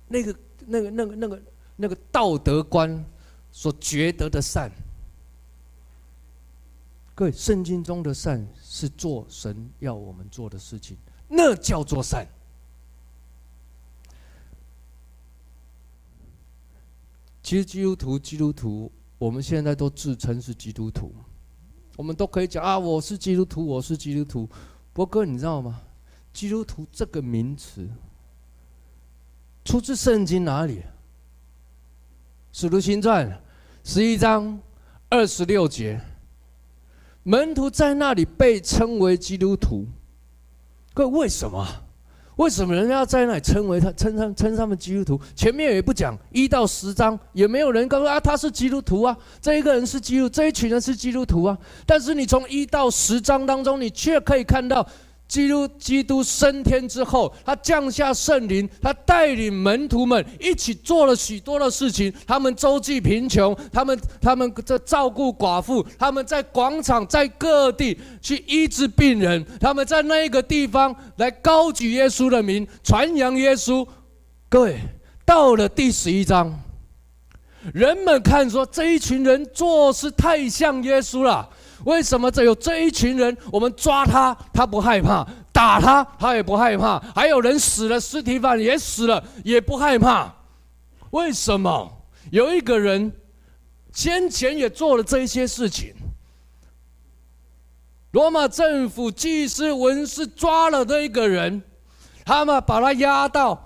[0.08, 0.34] 那个、
[0.64, 1.42] 那个、那个、那个、
[1.76, 3.04] 那个道德观
[3.52, 4.72] 所觉得的善。
[7.14, 10.96] 各位，圣经中的善是做神要我们做的事情。
[11.28, 12.26] 那叫做善。
[17.42, 21.14] 其实基督徒，基督徒，我们现在都自称是基督徒，
[21.96, 24.48] 我们都可以讲啊，我是基督徒，我是基督徒。
[24.92, 25.80] 不过，你知道吗？
[26.32, 27.88] 基督徒这个名词
[29.64, 30.82] 出自圣经哪里？
[32.52, 33.42] 使徒行传
[33.84, 34.60] 十一章
[35.08, 36.00] 二十六节，
[37.22, 39.86] 门徒在那里被称为基督徒。
[40.96, 41.68] 各位，为什么？
[42.36, 45.20] 为什么人家在那里称为他称上称他们基督徒？
[45.34, 51.58] 前面也不讲一到十章，也没有人告诉啊，他是基督徒啊，这一个人是基督，这一群人是基督徒啊。
[51.84, 54.86] 但是你从一到十章当中，你却可以看到。
[55.28, 62.12] 基督基督升天之后，他降下圣灵，他带领门徒们一起做了许多的事情。
[62.26, 69.44] 他们周济贫穷，他们他们在照顾寡妇，他们在广场在各地去医治病人。
[69.60, 73.86] 他们在那个地方来高举耶稣的名，传扬耶稣。
[74.48, 74.78] 各位，
[75.24, 76.56] 到了第十一章，
[77.74, 81.48] 人们看说这一群人做事太像耶稣了。
[81.84, 83.36] 为什么这有这一群人？
[83.52, 86.98] 我们抓他，他不害怕；打他，他也不害怕。
[87.14, 90.34] 还有人死了，尸体反也死了，也不害怕。
[91.10, 91.92] 为什么？
[92.30, 93.12] 有一个人
[93.92, 95.94] 先前也做了这些事情。
[98.10, 101.62] 罗马政府祭司文士抓了这一个人，
[102.24, 103.62] 他们把他押到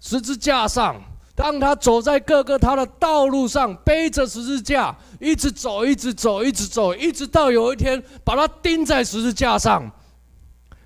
[0.00, 1.02] 十字架上。
[1.38, 9.88] 当他走在各个他的道路上，背着十字架，一直走，一直走，一直走，一直到有一天把他钉在十字架上。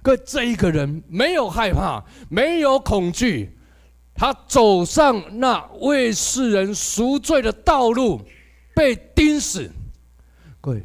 [0.02, 3.56] 可这一个人没有害怕，没有恐惧，
[4.14, 8.20] 他走上那为世人赎罪的道路，
[8.74, 9.70] 被钉死。
[10.60, 10.84] 各位，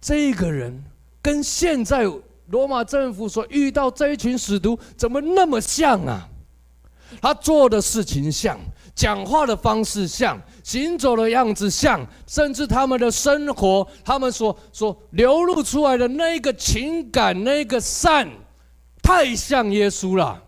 [0.00, 0.82] 这个人
[1.20, 2.10] 跟现在
[2.46, 6.26] 罗马政府所遇到这一群使徒怎么那么像啊？
[7.20, 8.58] 他做的事情像，
[8.94, 18.28] 讲话的方式像，行走的样子像，甚至他们的生活，他们所所流露出来的那个情感，那个善，
[19.02, 20.42] 太像耶稣了，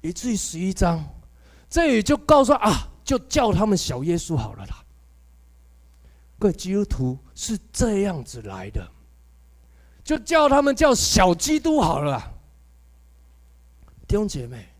[0.00, 1.04] 以至于十一章，
[1.68, 4.84] 这里就告诉啊，就叫他们小耶稣好了啦。
[6.38, 8.86] 各位基督徒是这样子来的，
[10.02, 12.32] 就叫他们叫小基督好了啦。
[14.06, 14.71] 弟兄姐妹。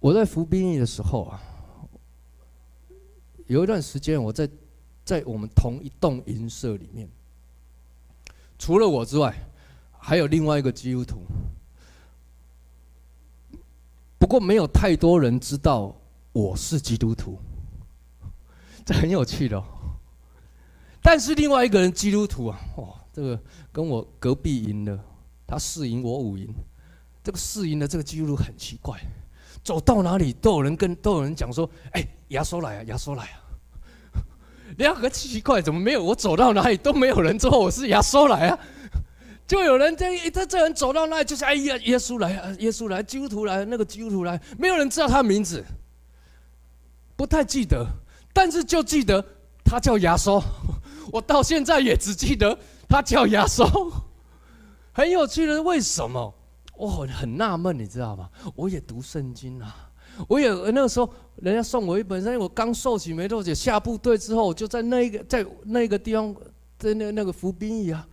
[0.00, 1.40] 我在服兵役的时候啊，
[3.46, 4.48] 有一段时间我在
[5.04, 7.06] 在我们同一栋营舍里面，
[8.58, 9.34] 除了我之外，
[9.98, 11.20] 还有另外一个基督徒。
[14.18, 15.94] 不过没有太多人知道
[16.32, 17.38] 我是基督徒，
[18.86, 19.64] 这很有趣的哦。
[21.02, 23.38] 但是另外一个人基督徒啊，哦，这个
[23.70, 24.98] 跟我隔壁营的，
[25.46, 26.48] 他四营我五营，
[27.22, 28.98] 这个四营的这个基督徒很奇怪。
[29.62, 33.36] 走到哪里都有人跟都有人讲说：“哎，耶稣来啊，耶稣来啊！”
[34.78, 36.02] 两个奇怪，怎么没有？
[36.02, 38.58] 我走到哪里都没有人说我是耶稣来啊，
[39.46, 45.64] 就有人这这这人走到那里就是哎呀，耶稣来啊，耶稣来，基督徒来，那个基督徒来，没有人知道他名字，
[47.16, 47.86] 不太记得，
[48.32, 49.24] 但是就记得
[49.64, 50.42] 他叫耶稣。
[51.12, 52.56] 我到现在也只记得
[52.88, 53.92] 他叫耶稣，
[54.92, 56.32] 很有趣的，为什么？
[56.80, 58.30] 我很纳闷，你知道吗？
[58.54, 59.90] 我也读圣经啊，
[60.26, 66.34] 我也那个时候，人家送我一本圣经，我刚受洗没多久，下部队之后，我就在那一个在那个地方，
[66.78, 68.08] 在那那个服兵役啊，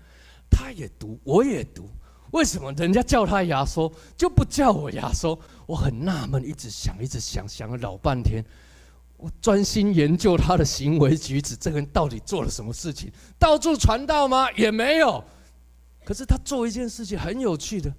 [0.50, 1.90] 他也读，我也读，
[2.32, 5.40] 为什么人家叫他亚收，就不叫我亚收？
[5.66, 8.44] 我很纳闷，一直想，一直想，想了老半天，
[9.16, 13.10] 我专心研究他的行为举止，这个人到底做了什么事情？
[13.40, 14.52] 到处传道吗？
[14.58, 15.24] 也没有。
[16.04, 17.94] 可是他做一件事情很有趣的。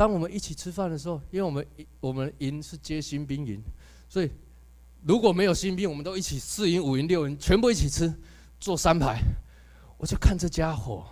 [0.00, 1.66] 当我们一起吃饭的时候，因为我们
[2.00, 3.62] 我们营是接新兵营，
[4.08, 4.30] 所以
[5.02, 8.10] 如果没有新兵，我们都一起四营、五营、六营全部一起吃，
[8.58, 9.20] 坐三排。
[9.98, 11.04] 我就看这家伙，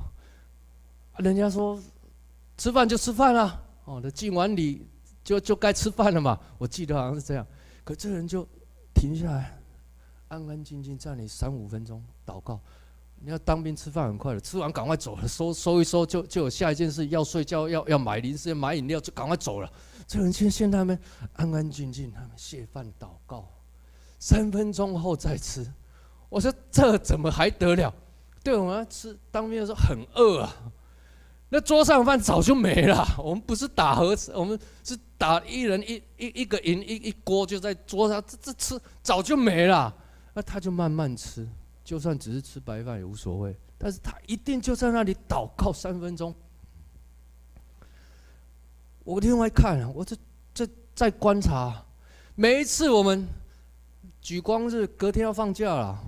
[1.19, 1.79] 人家说
[2.57, 4.87] 吃饭就吃饭了，哦，那敬完礼
[5.23, 6.41] 就就该吃饭了嘛。
[6.57, 7.47] 我记得好像是这样，
[7.85, 8.49] 可这人就
[8.95, 9.61] 停下来，
[10.29, 12.59] 安安静静站里三五分钟祷告。
[13.21, 19.71] 你要当兵吃饭很快的，吃完赶快走了，收收一收就就有下一件事，要睡觉要要买零食买饮料就赶快走了。
[20.07, 20.99] 这人现现在们
[21.35, 23.49] 安安静静，他们谢饭祷告，
[24.19, 25.67] 三分钟后再吃。
[26.29, 27.93] 我说这怎么还得了？
[28.43, 30.73] 对我们要吃当兵的时候很饿啊，
[31.49, 33.05] 那桌上饭早就没了。
[33.19, 39.93] 我们不是打盒子，我们是打一人一一一个银一一锅就在桌上，这这吃早就没了。
[40.33, 41.47] 那他就慢慢吃。
[41.89, 46.35] 就算只是吃白饭也无所谓，但是他一定就在那里祷告三分钟。
[49.05, 50.15] 我另外看，我这
[50.53, 51.83] 这在观察，
[52.35, 53.27] 每一次我们
[54.21, 55.99] 举光日隔天要放假了，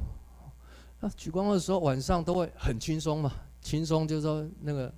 [1.00, 4.92] 那举光日的时候晚上都会很轻松嘛，轻松就是说那个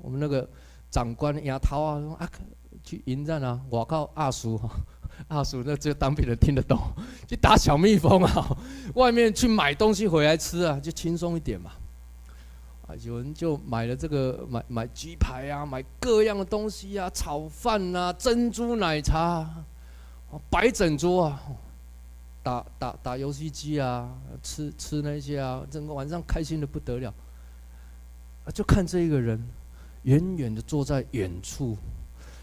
[0.00, 0.48] 我们那个
[0.90, 2.30] 长官牙涛啊说啊
[2.82, 4.58] 去迎战啊，我靠阿叔。
[5.28, 6.78] 阿叔，那只有当兵人听得懂，
[7.26, 8.56] 去打小蜜蜂啊，
[8.94, 11.70] 外面去买东西回来吃啊，就轻松一点嘛。
[12.86, 19.64] 啊，有人就买了这个，买买鸡排啊，买各样的东西啊，炒饭啊，珍珠奶茶啊，
[20.50, 21.42] 摆整桌啊，
[22.42, 24.10] 打打打游戏机啊，
[24.42, 27.14] 吃吃那些啊，整个晚上开心的不得了。
[28.44, 29.40] 啊，就看这一个人，
[30.02, 31.78] 远远的坐在远处，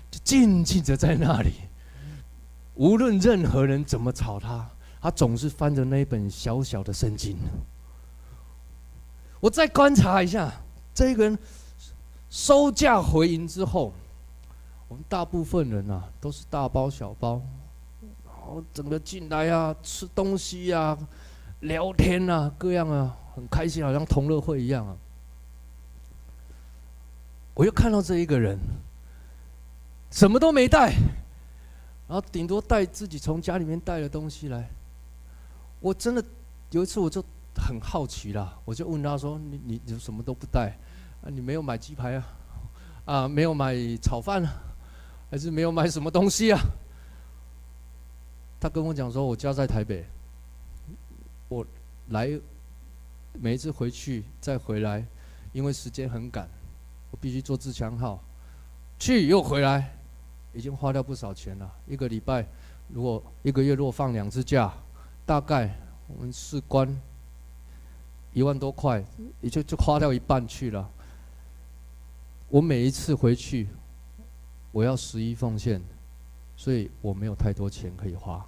[0.09, 1.51] 就静静的在那里。
[2.79, 4.65] 无论任何人怎么吵他，
[5.01, 7.35] 他总是翻着那一本小小的圣经。
[9.41, 10.49] 我再观察一下，
[10.93, 11.37] 这个人
[12.29, 13.91] 收假回营之后，
[14.87, 17.41] 我们大部分人啊都是大包小包，
[18.25, 20.97] 然后整个进来啊，吃东西啊，
[21.59, 24.95] 聊天啊，各样啊，很开心，好像同乐会一样啊。
[27.55, 28.57] 我又看到这一个人，
[30.11, 30.93] 什么都没带。
[32.09, 34.67] 然后顶多带自己从家里面带的东西来。
[35.79, 36.25] 我真的
[36.71, 37.23] 有一次我就
[37.55, 40.75] 很好奇啦，我就问他说：“你你你什么都不带
[41.21, 41.29] 啊？
[41.29, 42.27] 你没有买鸡排啊？
[43.05, 44.53] 啊，没有买炒饭啊？
[45.29, 46.59] 还是没有买什么东西啊？”
[48.59, 50.03] 他跟我讲说：“我家在台北，
[51.47, 51.63] 我
[52.07, 52.27] 来
[53.33, 55.05] 每一次回去再回来，
[55.53, 56.49] 因为时间很赶，
[57.11, 58.19] 我必须坐自强号
[58.97, 59.95] 去又回来。”
[60.53, 61.71] 已经花掉不少钱了。
[61.87, 62.45] 一个礼拜，
[62.87, 64.73] 如果一个月如果放两次假，
[65.25, 65.75] 大概
[66.07, 66.99] 我们士官
[68.33, 69.03] 一万多块，
[69.41, 70.89] 也就就花掉一半去了。
[72.47, 73.67] 我每一次回去，
[74.71, 75.81] 我要十一奉献，
[76.57, 78.43] 所以我没有太多钱可以花。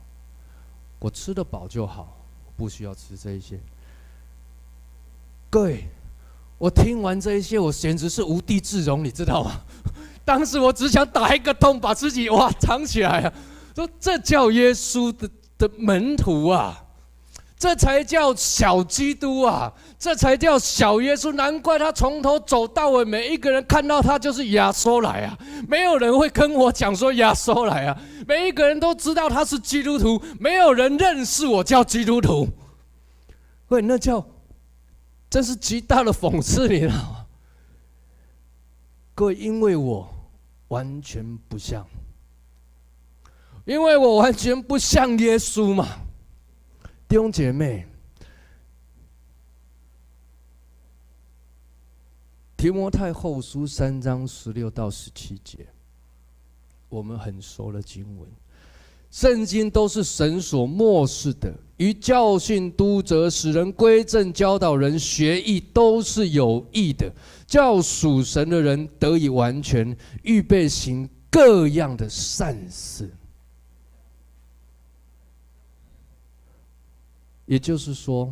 [1.00, 2.18] 我吃得饱就好，
[2.58, 3.60] 不需要吃这一些。
[5.50, 5.86] 各位，
[6.58, 9.62] 我听完这一些，我简直是无地自容，你知道吗？
[10.24, 13.34] 当时我只想打一个洞，把自己哇藏起来啊！
[13.76, 16.84] 说这叫耶稣的的门徒啊！
[17.58, 19.72] 这才叫小基督啊！
[20.00, 25.38] 这才叫小耶稣，难怪他从头走到尾，每一个人看到他就是亚苏来啊！
[25.68, 27.98] 没有人会跟我讲说亚苏来啊！
[28.28, 32.50] 每一个人都知道他是基督徒，没有人认识我叫基督徒。
[33.68, 34.26] 喂，那叫
[35.30, 37.26] 真是极大的讽刺，你知道吗？
[39.14, 40.11] 各位，因为我
[40.72, 41.86] 完全不像，
[43.66, 45.86] 因为我完全不像耶稣嘛。
[47.10, 47.86] 弟兄姐妹，
[52.56, 55.68] 提摩太后书三章十六到十七节，
[56.88, 58.30] 我们很熟的经文。
[59.10, 67.12] 圣经都是神所默示的，于教训、督责、使人归正、教导人学义，都是有益的，
[67.48, 73.12] 叫属神的人得以完全，预备行各样的善事。
[77.48, 78.32] 也就是说，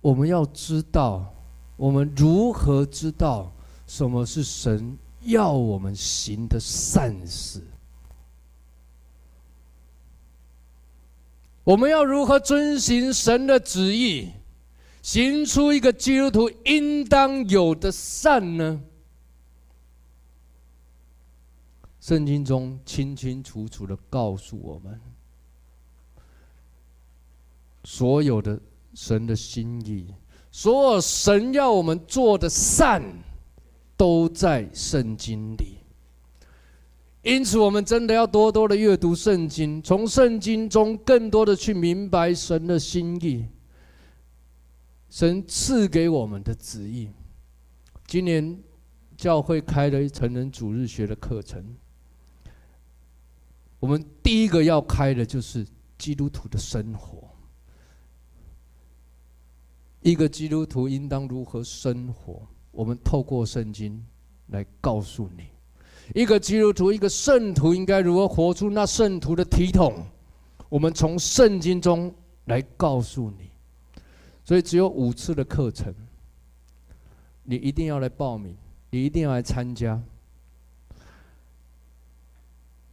[0.00, 1.30] 我们要知道，
[1.76, 3.52] 我们如何知道
[3.86, 7.62] 什么是神要我们行的善事？
[11.64, 14.30] 我们要如何遵行神的旨意，
[15.00, 18.80] 行出一个基督徒应当有的善呢？
[22.00, 25.00] 圣经中清清楚楚的告诉我们。
[27.84, 28.60] 所有的
[28.94, 30.12] 神的心意，
[30.50, 33.02] 所有神要我们做的善，
[33.96, 35.81] 都在圣经里。
[37.22, 43.46] 因此，我们真的要多多的阅读圣经，从圣经中更多的去明白神的心意，
[45.08, 47.08] 神赐给我们的旨意。
[48.08, 48.60] 今年
[49.16, 51.64] 教会开了一成人主日学的课程，
[53.78, 55.64] 我们第一个要开的就是
[55.96, 57.30] 基督徒的生活。
[60.00, 62.48] 一个基督徒应当如何生活？
[62.72, 64.04] 我们透过圣经
[64.48, 65.44] 来告诉你，
[66.14, 70.06] 一个基督徒、一个圣徒应该如何活出那圣徒的体统？
[70.68, 72.14] 我们从圣经中
[72.46, 73.50] 来告诉你。
[74.44, 75.94] 所以只有五次的课程，
[77.44, 78.56] 你一定要来报名，
[78.90, 80.02] 你一定要来参加。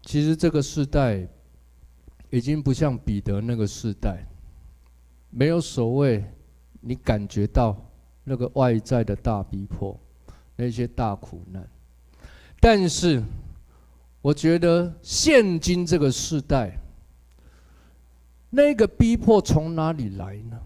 [0.04, 1.28] 其实这个时代
[2.30, 4.24] 已经不像彼得那个时代，
[5.30, 6.24] 没有所谓。
[6.82, 7.76] 你感觉到
[8.24, 10.00] 那个外在的大逼迫，
[10.56, 11.70] 那些大苦难，
[12.60, 13.24] 但是
[14.22, 16.78] 我觉得现今这个时代，
[18.50, 20.60] 那个逼迫从哪里来呢？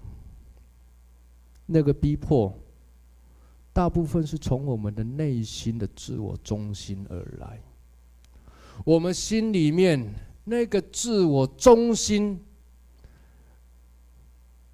[1.65, 2.53] 那个逼迫，
[3.71, 7.61] 大部分是从我们的内心的自我中心而来。
[8.83, 10.13] 我们心里面
[10.43, 12.43] 那个自我中心。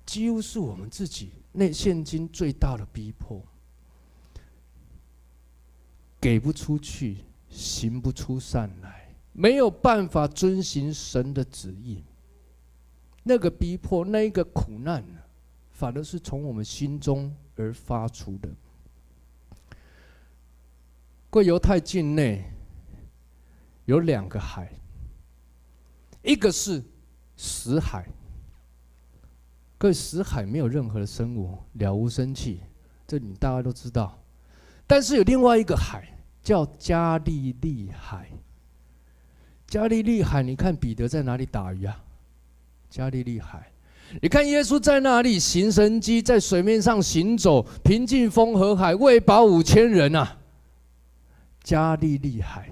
[0.05, 3.39] 几乎是我们自己那现今最大的逼迫，
[6.19, 7.17] 给不出去，
[7.49, 12.03] 行不出善来，没有办法遵行神的旨意。
[13.23, 15.03] 那个逼迫，那个苦难，
[15.69, 18.49] 反而是从我们心中而发出的。
[21.29, 22.43] 过犹太境内
[23.85, 24.73] 有两个海，
[26.23, 26.83] 一个是
[27.37, 28.05] 死海。
[29.77, 32.59] 各位，死海没有任何的生物，了无生气，
[33.07, 34.18] 这你大家都知道。
[34.89, 36.03] 但是有另外一个海，
[36.41, 38.27] 叫加利利海。
[39.67, 41.95] 加利利海，你看彼得在哪里打鱼啊？
[42.89, 43.71] 加利利海，
[44.19, 50.37] 你看耶稣在哪里行神迹，在水面上行走，平静风和海，喂饱五千人啊？
[51.61, 52.67] 加利利海，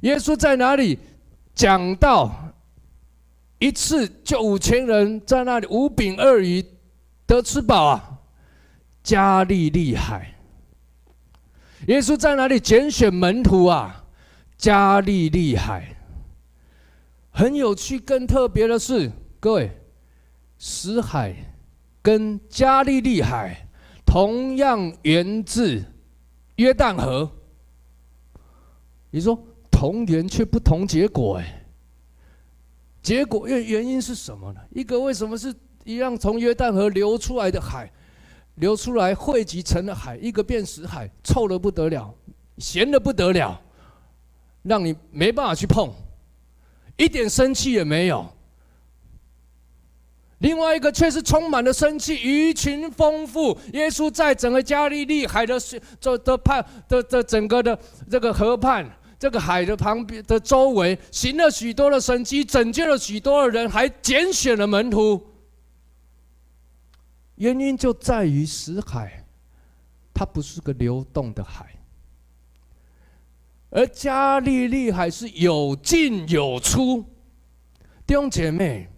[0.00, 0.98] 耶稣在哪里
[1.54, 2.32] 讲到？
[3.58, 6.64] 一次就五千人在那里五饼二鱼
[7.26, 8.18] 得吃饱啊！
[9.02, 10.34] 加利利海，
[11.88, 14.04] 耶稣在哪里拣选门徒啊？
[14.56, 15.96] 加利利海，
[17.30, 19.10] 很有趣，更特别的是，
[19.40, 19.70] 各位，
[20.56, 21.34] 死海
[22.00, 23.66] 跟加利利海
[24.06, 25.82] 同样源自
[26.56, 27.28] 约旦河。
[29.10, 29.36] 你说
[29.68, 31.58] 同源却不同结果，哎。
[33.02, 34.60] 结果原原因是什么呢？
[34.70, 35.52] 一个为什么是
[35.82, 37.92] 一样从约旦河流出来的海，
[38.56, 42.14] 流出来汇集成了海，一个变死海，臭得不得了，
[42.58, 43.60] 咸得不得了，
[44.62, 45.92] 让你没办法去碰，
[46.96, 48.26] 一点生气也没有。
[50.38, 53.56] 另外一个却是充满了生气，鱼群丰富。
[53.72, 55.56] 耶稣在整个加利利海的
[56.00, 57.78] 这的畔的的整个的
[58.10, 58.84] 这个河畔，
[59.18, 65.31] 这个海的旁边的周围，行了许多的神迹，拯救了许多的人，还拣选了门徒。
[67.42, 69.24] 原因就在于死海，
[70.14, 71.74] 它不是个流动的海，
[73.70, 77.04] 而加利利海是有进有出。
[78.06, 78.88] 弟兄姐妹。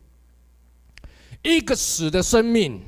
[1.46, 2.80] 一个死的生命，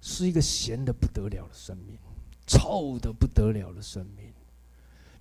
[0.00, 1.96] 是一个咸的不得了的生命，
[2.44, 4.32] 臭的不得了的生命；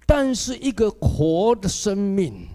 [0.07, 2.47] 但是一个活的生命，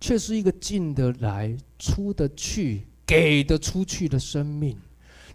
[0.00, 4.76] 却是一个进得来、出得去、给得出去的生命。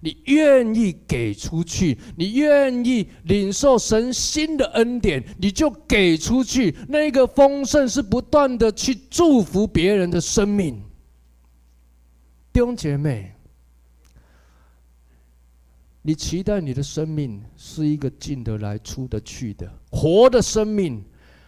[0.03, 6.75] 你愿意给出去，你愿意领受神新的恩典，你就给出去。
[6.87, 10.81] 那个丰盛是不断的去祝福别人的生命。
[12.51, 13.31] 弟兄姐妹，
[16.01, 21.05] 你期待你的生命是一个进得来、出得去的活的生命，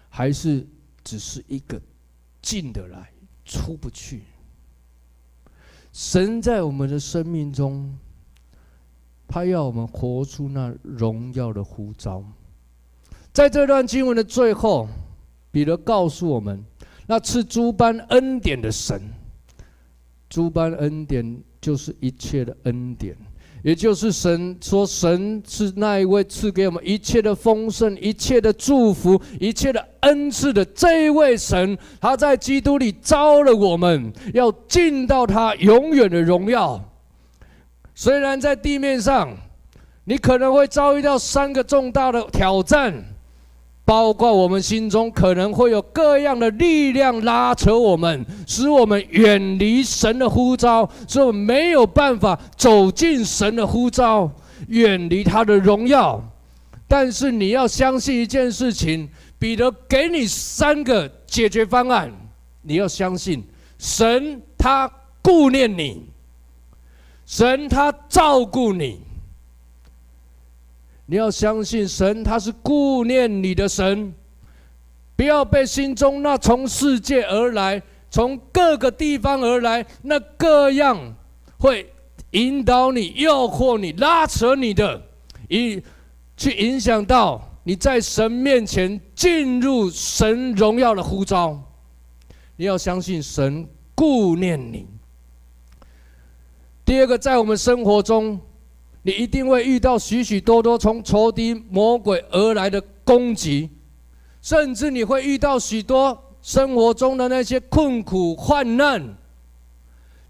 [0.09, 0.63] 还是
[1.03, 1.81] 只是一个
[2.39, 3.11] 进得来、
[3.43, 4.21] 出不去？
[5.93, 7.95] 神在我们的生命中，
[9.27, 12.23] 他要我们活出那荣耀的呼召。
[13.31, 14.87] 在这段经文的最后，
[15.51, 16.63] 彼得告诉我们：
[17.05, 18.99] 那赐诸般恩典的神。
[20.27, 23.15] 诸般恩典就是一切的恩典，
[23.63, 31.77] 也就是神说，神是那一位赐给我们一切的丰盛、一切的祝福、一切的恩赐的这一位神。
[32.01, 36.83] 他在基督里招了我们，要尽到他永远的荣耀。
[37.95, 39.29] 虽然在地面上，
[40.03, 43.12] 你可能会遭遇到三个重大的挑战。
[43.85, 54.31] 包括我们心中可能会有各样的力量拉扯我们，使我们远离神的呼召，使我们没有办法走进神的呼召，
[54.69, 56.23] 远离他的荣耀。
[56.87, 62.09] 但是你要相信一件事情，彼得给你三个解决方案，
[62.61, 63.43] 你要相信
[63.77, 64.89] 神他
[65.21, 66.05] 顾念你，
[67.25, 69.01] 神他照顾你。
[71.05, 74.13] 你要相信神，他是顾念你的神，
[75.17, 80.97] 不要被心中那从世界而来、从各个地方而来、那各样
[81.57, 81.91] 会
[82.31, 85.01] 引导你、诱惑你、拉扯你的，
[85.49, 85.83] 以
[86.37, 91.61] 去影响到你在神面前进入神荣耀的呼召。
[92.55, 94.87] 你要相信神顾念你。
[96.85, 98.39] 第二个，在我们生活中。
[99.03, 103.69] 你一定会遇到许许多多从仇敌魔鬼而来的攻击，
[104.41, 109.15] 甚至你会遇到许多生活中的那些困苦患难。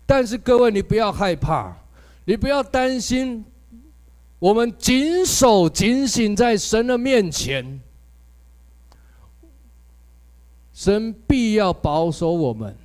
[0.05, 1.71] 但是各位，你不要害怕，
[2.25, 3.45] 你不要担心。
[4.39, 7.79] 我们谨守警醒在神的面前，
[10.73, 12.75] 神必要保守我们，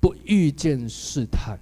[0.00, 1.56] 不遇见试探；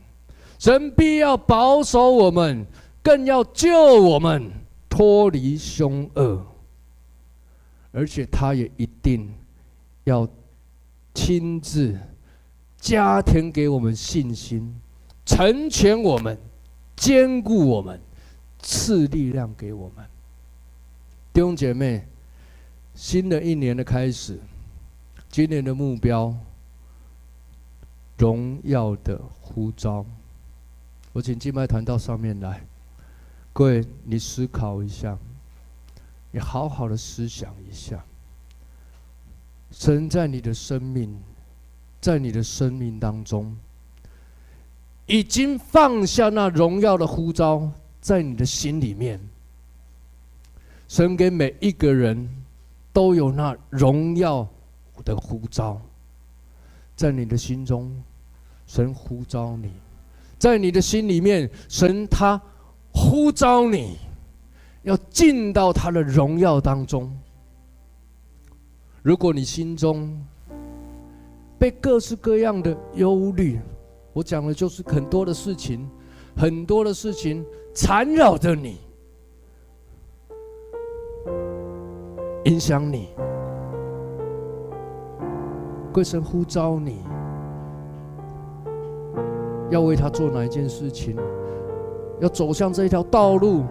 [0.58, 2.66] 神必要保守我们。
[3.04, 3.70] 更要救
[4.02, 4.50] 我们
[4.88, 6.44] 脱离凶恶，
[7.92, 9.30] 而且他也一定
[10.04, 10.26] 要
[11.12, 11.96] 亲自
[12.78, 14.74] 加添给我们信心，
[15.26, 16.38] 成全我们，
[16.96, 18.00] 坚固我们，
[18.60, 20.04] 赐力量给我们。
[21.34, 22.06] 弟兄姐妹，
[22.94, 24.40] 新的一年的开始，
[25.28, 26.34] 今年的目标，
[28.16, 30.06] 荣耀的呼召。
[31.12, 32.64] 我请敬拜团到上面来。
[33.54, 35.16] 各位，你思考一下，
[36.32, 38.04] 你好好的思想一下，
[39.70, 41.16] 神在你的生命，
[42.00, 43.56] 在你的生命当中，
[45.06, 49.20] 已经放下那荣耀的呼召，在你的心里面。
[50.88, 52.28] 神给每一个人
[52.92, 54.48] 都有那荣耀
[55.04, 55.80] 的呼召，
[56.96, 58.02] 在你的心中，
[58.66, 59.70] 神呼召你，
[60.40, 62.42] 在你的心里面，神他。
[62.94, 63.98] 呼召你，
[64.82, 67.12] 要进到他的荣耀当中。
[69.02, 70.18] 如果你心中
[71.58, 73.60] 被各式各样的忧虑，
[74.12, 75.86] 我讲的就是很多的事情，
[76.36, 78.78] 很多的事情缠绕着你，
[82.44, 83.08] 影响你。
[85.92, 87.04] 贵神呼召你，
[89.70, 91.16] 要为他做哪一件事情？
[92.24, 93.64] 要走向这一条道路，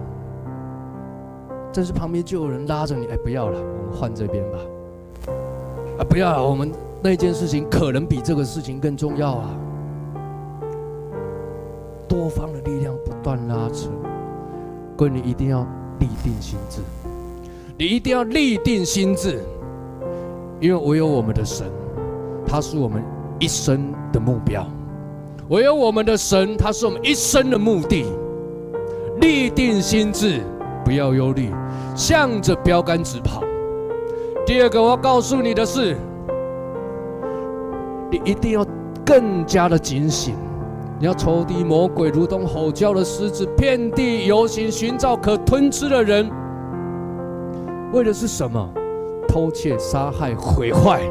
[1.74, 4.60] 但是旁边就有人拉着你，哎，不要了，我们换这边吧。
[5.97, 9.49] 啊，不要了，我们那件事情可能比这个事情更重要啊。
[12.08, 13.89] 多方的力量不断拉扯，
[14.95, 15.66] 各位，你一定要
[15.99, 16.82] 立定心志，
[17.76, 19.41] 你一定要立定心志，
[20.60, 21.66] 因为唯有我们的神，
[22.45, 23.04] 他是我们
[23.39, 24.62] 一生的目标；
[25.49, 28.06] 唯有我们的神，他是我们一生的目的。
[29.22, 30.41] 立定心志，
[30.84, 31.51] 不要忧虑，
[31.95, 33.43] 向着标杆直跑。
[34.45, 35.95] 第二个，我要告诉你的是，
[38.11, 38.66] 你一定要
[39.05, 40.36] 更加的警醒。
[40.99, 46.30] 你要仇敌魔鬼如同吼叫的狮子，遍地游行，寻找可吞吃的人。
[47.91, 48.70] 为的是什么？
[49.28, 51.01] 偷窃、杀害、毁坏。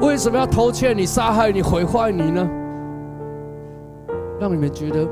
[0.00, 2.48] 为什么要偷窃你、杀害你、毁坏你呢？
[4.38, 5.06] 让你们觉得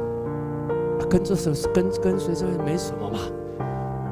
[1.09, 3.19] 跟这是跟跟随这没什么嘛，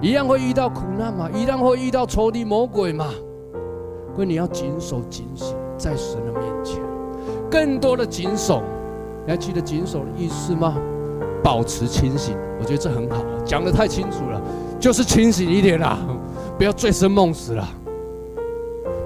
[0.00, 3.06] 一样会遇到苦难嘛，一样会遇到仇敌魔鬼嘛。
[4.14, 6.82] 所以你要谨守警醒，在神的面前。
[7.50, 8.62] 更多的谨守，
[9.24, 10.76] 你还记得谨守的意思吗？
[11.42, 14.40] 保持清醒，我觉得这很好，讲得太清楚了，
[14.78, 15.98] 就是清醒一点啦，
[16.58, 17.66] 不要醉生梦死了。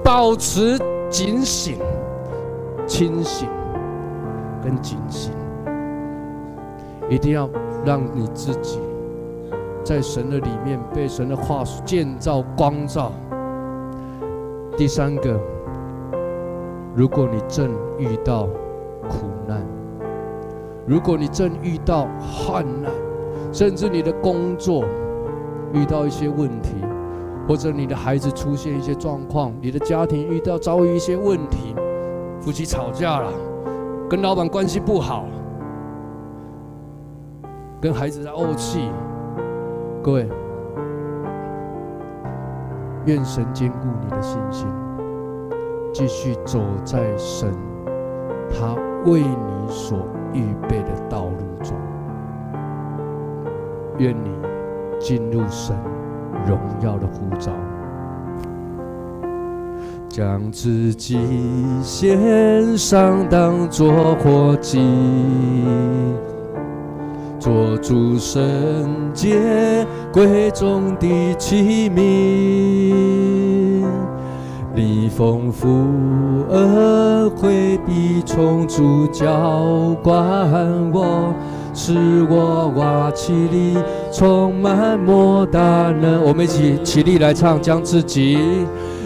[0.02, 0.76] 保持
[1.08, 1.78] 警醒、
[2.86, 3.48] 清醒
[4.62, 5.32] 跟警醒，
[7.08, 7.48] 一定要
[7.84, 8.78] 让你自己
[9.84, 13.12] 在神的里面被神的话建造、光照。
[14.76, 15.38] 第三个。
[16.96, 18.46] 如果你正遇到
[19.08, 19.66] 苦难，
[20.86, 22.92] 如果你正遇到患难，
[23.52, 24.84] 甚至你的工作
[25.72, 26.76] 遇到一些问题，
[27.48, 31.74] 或者你的孩子出现一些状况，你的家庭遇到遭遇一些问题，
[32.40, 33.32] 夫妻吵架了，
[34.08, 35.26] 跟老板关系不好，
[37.84, 38.88] 跟孩子在怄气，
[40.02, 40.26] 各位，
[43.04, 44.66] 愿神坚固你的信心。
[45.92, 47.52] 继续走在神
[48.48, 48.74] 他
[49.04, 49.98] 为你所
[50.32, 51.76] 预备的道路中，
[53.98, 54.30] 愿你
[54.98, 55.76] 进入神
[56.46, 57.52] 荣耀的呼召，
[60.08, 61.18] 将自己
[61.82, 64.80] 献上当作活祭，
[67.44, 68.42] 做主圣
[69.12, 72.00] 洁贵重的器皿。
[74.74, 75.68] 你丰富
[76.48, 80.16] 而惠必充足浇灌
[80.90, 81.34] 我，
[81.74, 81.92] 使
[82.30, 83.76] 我瓦器里
[84.10, 85.60] 充满莫大
[86.00, 86.24] 能。
[86.24, 88.38] 我们一起起立来唱，将自己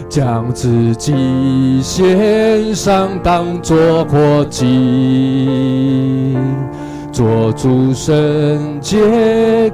[0.07, 4.65] 将自己献上，当作活祭，
[7.19, 8.97] 做主圣洁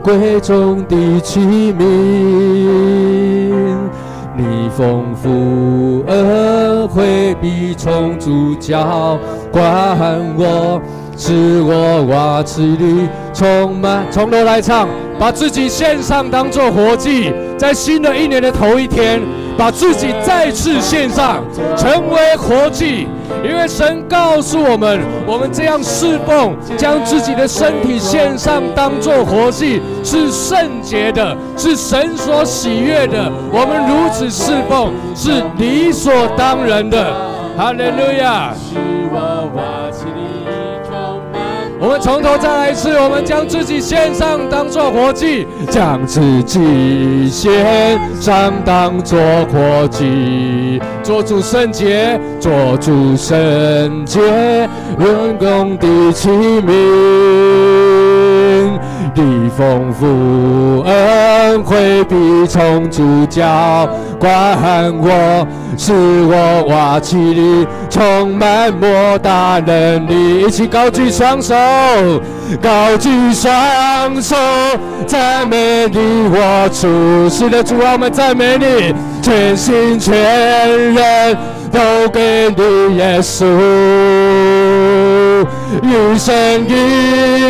[0.02, 1.40] 贵重的器
[1.74, 1.86] 皿。
[4.36, 9.20] 你丰富而惠必充足浇
[9.52, 9.96] 灌
[10.36, 10.82] 我，
[11.16, 14.04] 使我瓦器里充满。
[14.10, 14.88] 从头来唱，
[15.20, 19.22] 把自己献上当做活祭，在新的一年的头一天，
[19.58, 21.44] 把自己再次献上，
[21.78, 23.08] 成为活祭。
[23.44, 33.32] 因为神告诉我们，我们这样侍奉，将自己的身体献上，当做活祭，是圣洁的，是神所喜悦的。
[33.52, 37.14] 我们如此侍奉，是理所当然的。
[37.58, 38.54] 哈利路亚。
[41.86, 49.20] 我们从头再来一次，我们将自己献上，当做活祭，将自己献上，当做
[49.54, 54.20] 活祭，做主圣洁，做主圣洁，
[54.98, 58.15] 人工的器皿。
[59.16, 63.90] 你丰富恩惠必充足浇
[64.20, 65.48] 灌我，
[65.78, 70.42] 使我瓦器里充满莫大能力。
[70.42, 71.56] 一起高举双手，
[72.62, 74.36] 高举双手，
[75.08, 77.30] 赞美你我主。
[77.30, 80.14] 是的，主啊，我们赞美你，全心全
[80.94, 81.38] 人
[81.72, 83.46] 都给你耶稣，
[85.82, 86.74] 一生一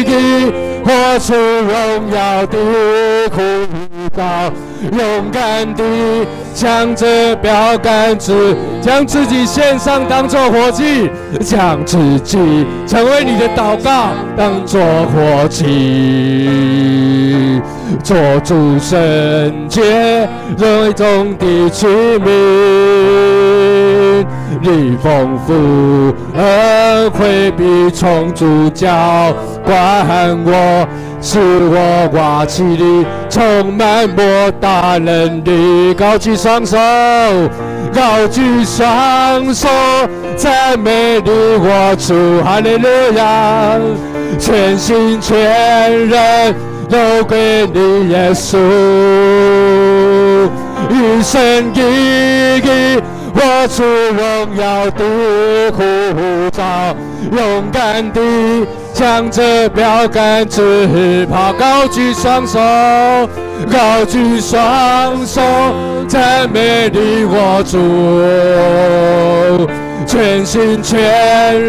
[0.03, 0.64] 意。
[0.85, 2.57] 活出荣耀的
[3.31, 3.41] 呼
[4.15, 4.21] 召，
[4.91, 5.83] 勇敢地
[6.53, 11.09] 向着标杆直，将自己献上当作活祭，
[11.41, 12.37] 将自己
[12.85, 15.63] 成为你的祷告当作活祭，
[18.03, 23.64] 做主圣洁，荣耀中的器皿。
[24.61, 25.53] 你丰富
[26.37, 28.87] 恩惠必从主浇
[29.63, 30.05] 灌
[30.45, 30.87] 我，
[31.21, 35.93] 使我瓦起里充满莫大能力。
[35.93, 36.77] 高举双手，
[37.93, 39.67] 高举双手，
[40.35, 43.77] 赞美你我主，哈利路亚，
[44.39, 46.55] 全心全人
[46.89, 48.57] 都归你耶稣，
[50.89, 51.79] 一生一
[52.59, 53.01] 意。
[53.37, 55.03] 我出荣耀的
[55.75, 55.83] 呼
[56.51, 56.95] 召，
[57.31, 58.21] 勇敢地
[58.93, 62.57] 向着标杆直跑，高举双手，
[63.69, 65.41] 高举双手，
[66.07, 67.77] 赞美你我主，
[70.07, 70.97] 全心全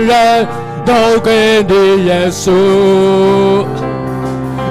[0.07, 0.47] 人
[0.85, 2.53] 都给你耶稣，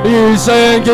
[0.06, 0.90] 一生一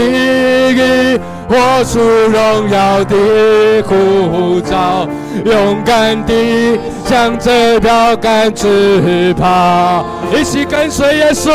[1.15, 1.19] 意。
[1.51, 5.05] 活出荣耀的护照，
[5.43, 11.51] 勇敢地向这标杆直跑，一起跟随耶稣，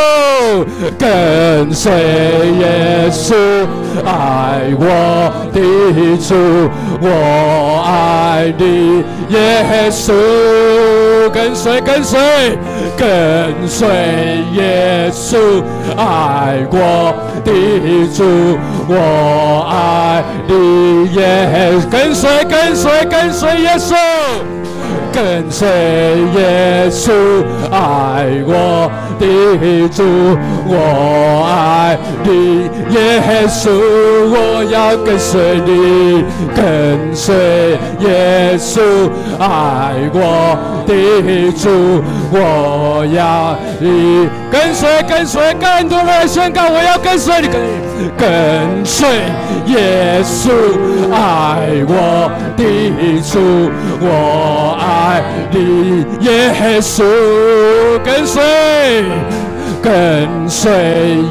[0.99, 1.91] 跟随
[2.59, 3.35] 耶稣，
[4.05, 5.61] 爱我的
[6.19, 6.35] 主，
[7.01, 10.13] 我爱你，耶稣，
[11.31, 12.21] 跟随跟随
[12.99, 13.89] 跟随
[14.53, 15.63] 耶稣，
[15.97, 17.51] 爱我的
[18.15, 19.86] 主，我爱。
[19.87, 23.95] 爱你耶，跟随跟随跟随耶稣，
[25.13, 25.69] 跟随
[26.35, 27.13] 耶稣，
[27.71, 30.03] 爱我的主，
[30.67, 30.75] 我
[31.47, 33.71] 爱你耶稣，
[34.29, 36.25] 我要跟随你，
[36.55, 37.35] 跟随
[38.01, 38.81] 耶稣，
[39.39, 40.57] 爱我
[40.87, 47.49] 的主，我要你跟随跟随，更多人宣告，我要跟随你，
[48.17, 49.09] 跟随
[49.67, 50.51] 耶稣，
[51.13, 52.65] 爱我的
[53.21, 53.71] 主，
[54.01, 57.05] 我爱你耶稣，
[58.05, 58.43] 跟随，
[59.83, 60.73] 跟随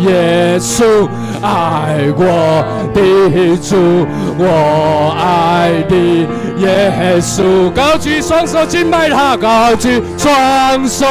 [0.02, 1.08] 耶稣，
[1.42, 2.64] 爱我
[2.94, 4.06] 的主，
[4.38, 6.28] 我爱你
[6.58, 11.06] 耶稣，高举双手敬拜他，高举双手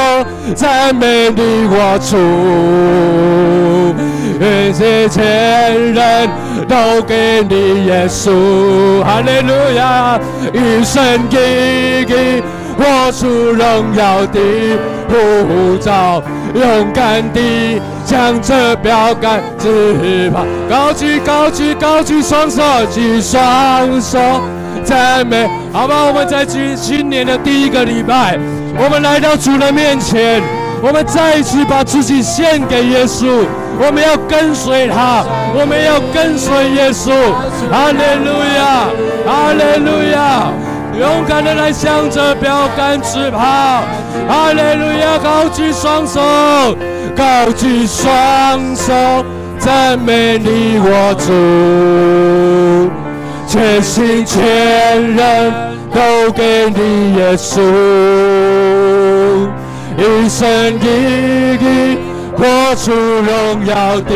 [0.54, 2.16] 赞美你我主。
[4.36, 5.22] 一切前
[5.92, 6.28] 人
[6.68, 10.18] 都给你耶稣，哈利路亚！
[10.52, 12.42] 一生一意
[12.76, 14.40] 活出荣耀的
[15.46, 16.22] 呼召，
[16.54, 22.62] 勇敢地向着标杆直跑，高举高举高举双手，
[22.92, 24.18] 举双手
[24.84, 26.04] 赞美，好吧？
[26.04, 28.38] 我们在今今年的第一个礼拜，
[28.78, 30.42] 我们来到主的面前，
[30.82, 33.44] 我们再一次把自己献给耶稣。
[33.76, 37.10] 我们要跟随他，我们要跟随耶稣，
[37.72, 38.86] 哈利路亚，
[39.26, 40.52] 哈利路亚，
[40.99, 43.38] 勇敢的来向着标杆直跑，
[44.28, 46.20] 哈利路亚，高举双手，
[47.16, 48.92] 高举双手，
[49.59, 52.90] 赞美你我主，
[53.47, 54.40] 全心全
[55.14, 55.53] 人
[55.92, 57.61] 都给你耶稣，
[59.99, 60.86] 一生一
[61.55, 61.99] 意。
[62.36, 64.12] 活出荣耀的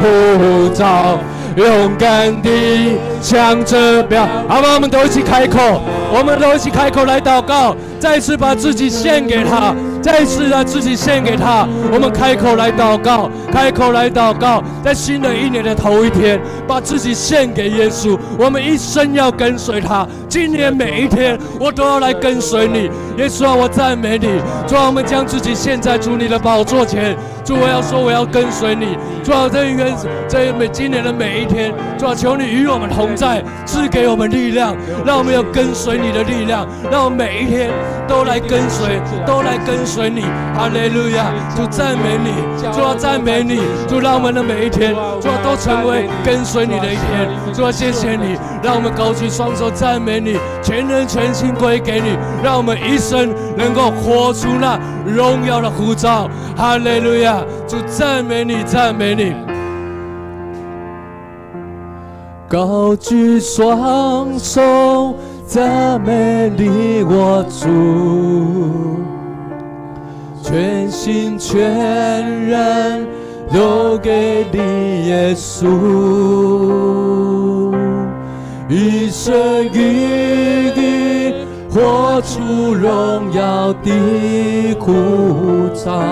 [0.00, 1.18] 呼召，
[1.56, 5.80] 勇敢地向着表，好吧，我们都一起开口，
[6.12, 9.74] 我们都一起开口来祷告，再次把自己献给他。
[10.02, 18.18] 再次让自己献给他，我们开口来祷告，开口来祷告，在新的一年的头一天，把自己献给耶稣。
[18.36, 24.26] 我们一生要跟随他，今年每一天我都要来跟随你，耶稣啊，我赞美你。
[24.66, 27.16] 主啊，我们将自己献在主你的宝座前。
[27.44, 28.96] 主，我要说我要跟随你。
[29.24, 29.94] 主啊，这愿
[30.28, 34.76] 这每今年的每一天，主啊，求你与我们同在，赐给我们力量，
[35.06, 37.70] 让我们有跟随你的力量，让我们每一天
[38.06, 40.12] 都来跟随，都来跟随。
[40.12, 40.20] 你，
[40.54, 41.32] 哈利路亚！
[41.56, 42.34] 主赞美你，
[42.70, 47.30] 主要赞美你，主让我们的每一天，主要都成为跟随你的一天。
[47.54, 56.28] 主要谢谢你，让我们高举双手赞美你，全人全心归给你，让我们一生能够活出那荣耀的呼召。
[56.54, 57.31] 哈利路亚！
[57.66, 59.32] 主赞美你，赞美你，
[62.48, 65.14] 高举双手
[65.46, 67.68] 赞美你，我主。
[70.42, 71.60] 全心全
[72.46, 73.06] 人
[73.52, 75.66] 都给你耶稣，
[78.68, 79.32] 一生
[79.72, 81.34] 一意
[81.70, 86.02] 活出荣耀的呼召，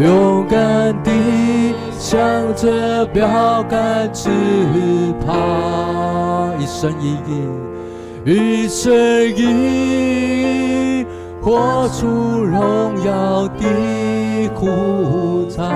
[0.00, 2.22] 勇敢地向
[2.54, 4.30] 着标杆直
[5.26, 7.44] 跑，一生一意，
[8.24, 8.90] 一生
[9.36, 11.06] 一意。
[11.42, 15.70] 活出荣耀的呼召，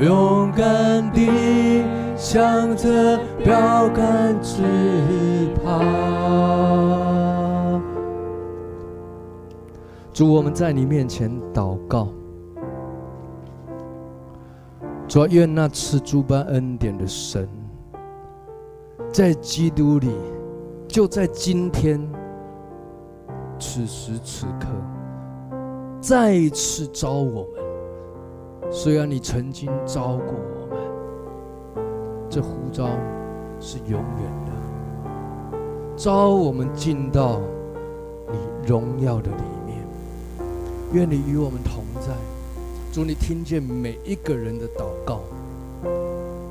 [0.00, 1.82] 勇敢地
[2.16, 4.62] 向着标杆直
[5.64, 5.82] 跑。
[10.12, 12.06] 主，我们在你面前祷告。
[15.14, 17.48] 主，愿那赐诸般恩典的神，
[19.12, 20.10] 在基督里，
[20.88, 22.04] 就在今天，
[23.56, 24.66] 此时此刻，
[26.00, 28.72] 再一次召我们。
[28.72, 31.86] 虽然你曾经召过我们，
[32.28, 32.88] 这呼召
[33.60, 34.00] 是永远
[34.46, 35.56] 的，
[35.96, 37.40] 召我们进到
[38.32, 39.78] 你荣耀的里面。
[40.92, 42.10] 愿你与我们同在。
[42.94, 45.22] 主，你听见每一个人的祷告。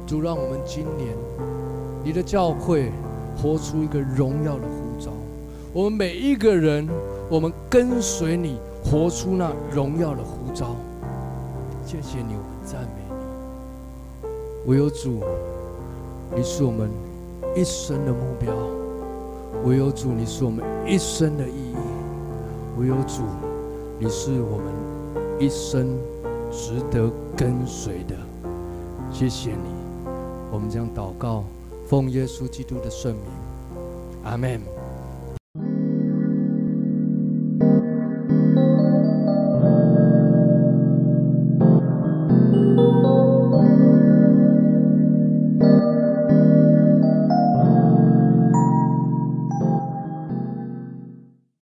[0.06, 1.16] 主，让我们今年
[2.04, 2.92] 你的教会
[3.38, 5.14] 活出一个荣耀的呼召。
[5.72, 6.86] 我们每一个人，
[7.30, 10.76] 我们跟随你，活出那荣耀的呼召。
[11.86, 14.70] 谢谢你，我们赞美你。
[14.70, 15.22] 唯有主，
[16.36, 16.90] 你是我们
[17.56, 18.52] 一生的目标；
[19.64, 21.78] 唯有主，你是我们一生的意义；
[22.78, 23.22] 唯有主，
[23.98, 24.66] 你是我们
[25.40, 25.88] 一生。
[26.56, 28.16] 值得跟随的，
[29.12, 29.84] 谢谢你。
[30.52, 31.44] 我们将祷告，
[31.88, 33.24] 奉耶稣基督的圣名，
[34.24, 34.73] 阿门。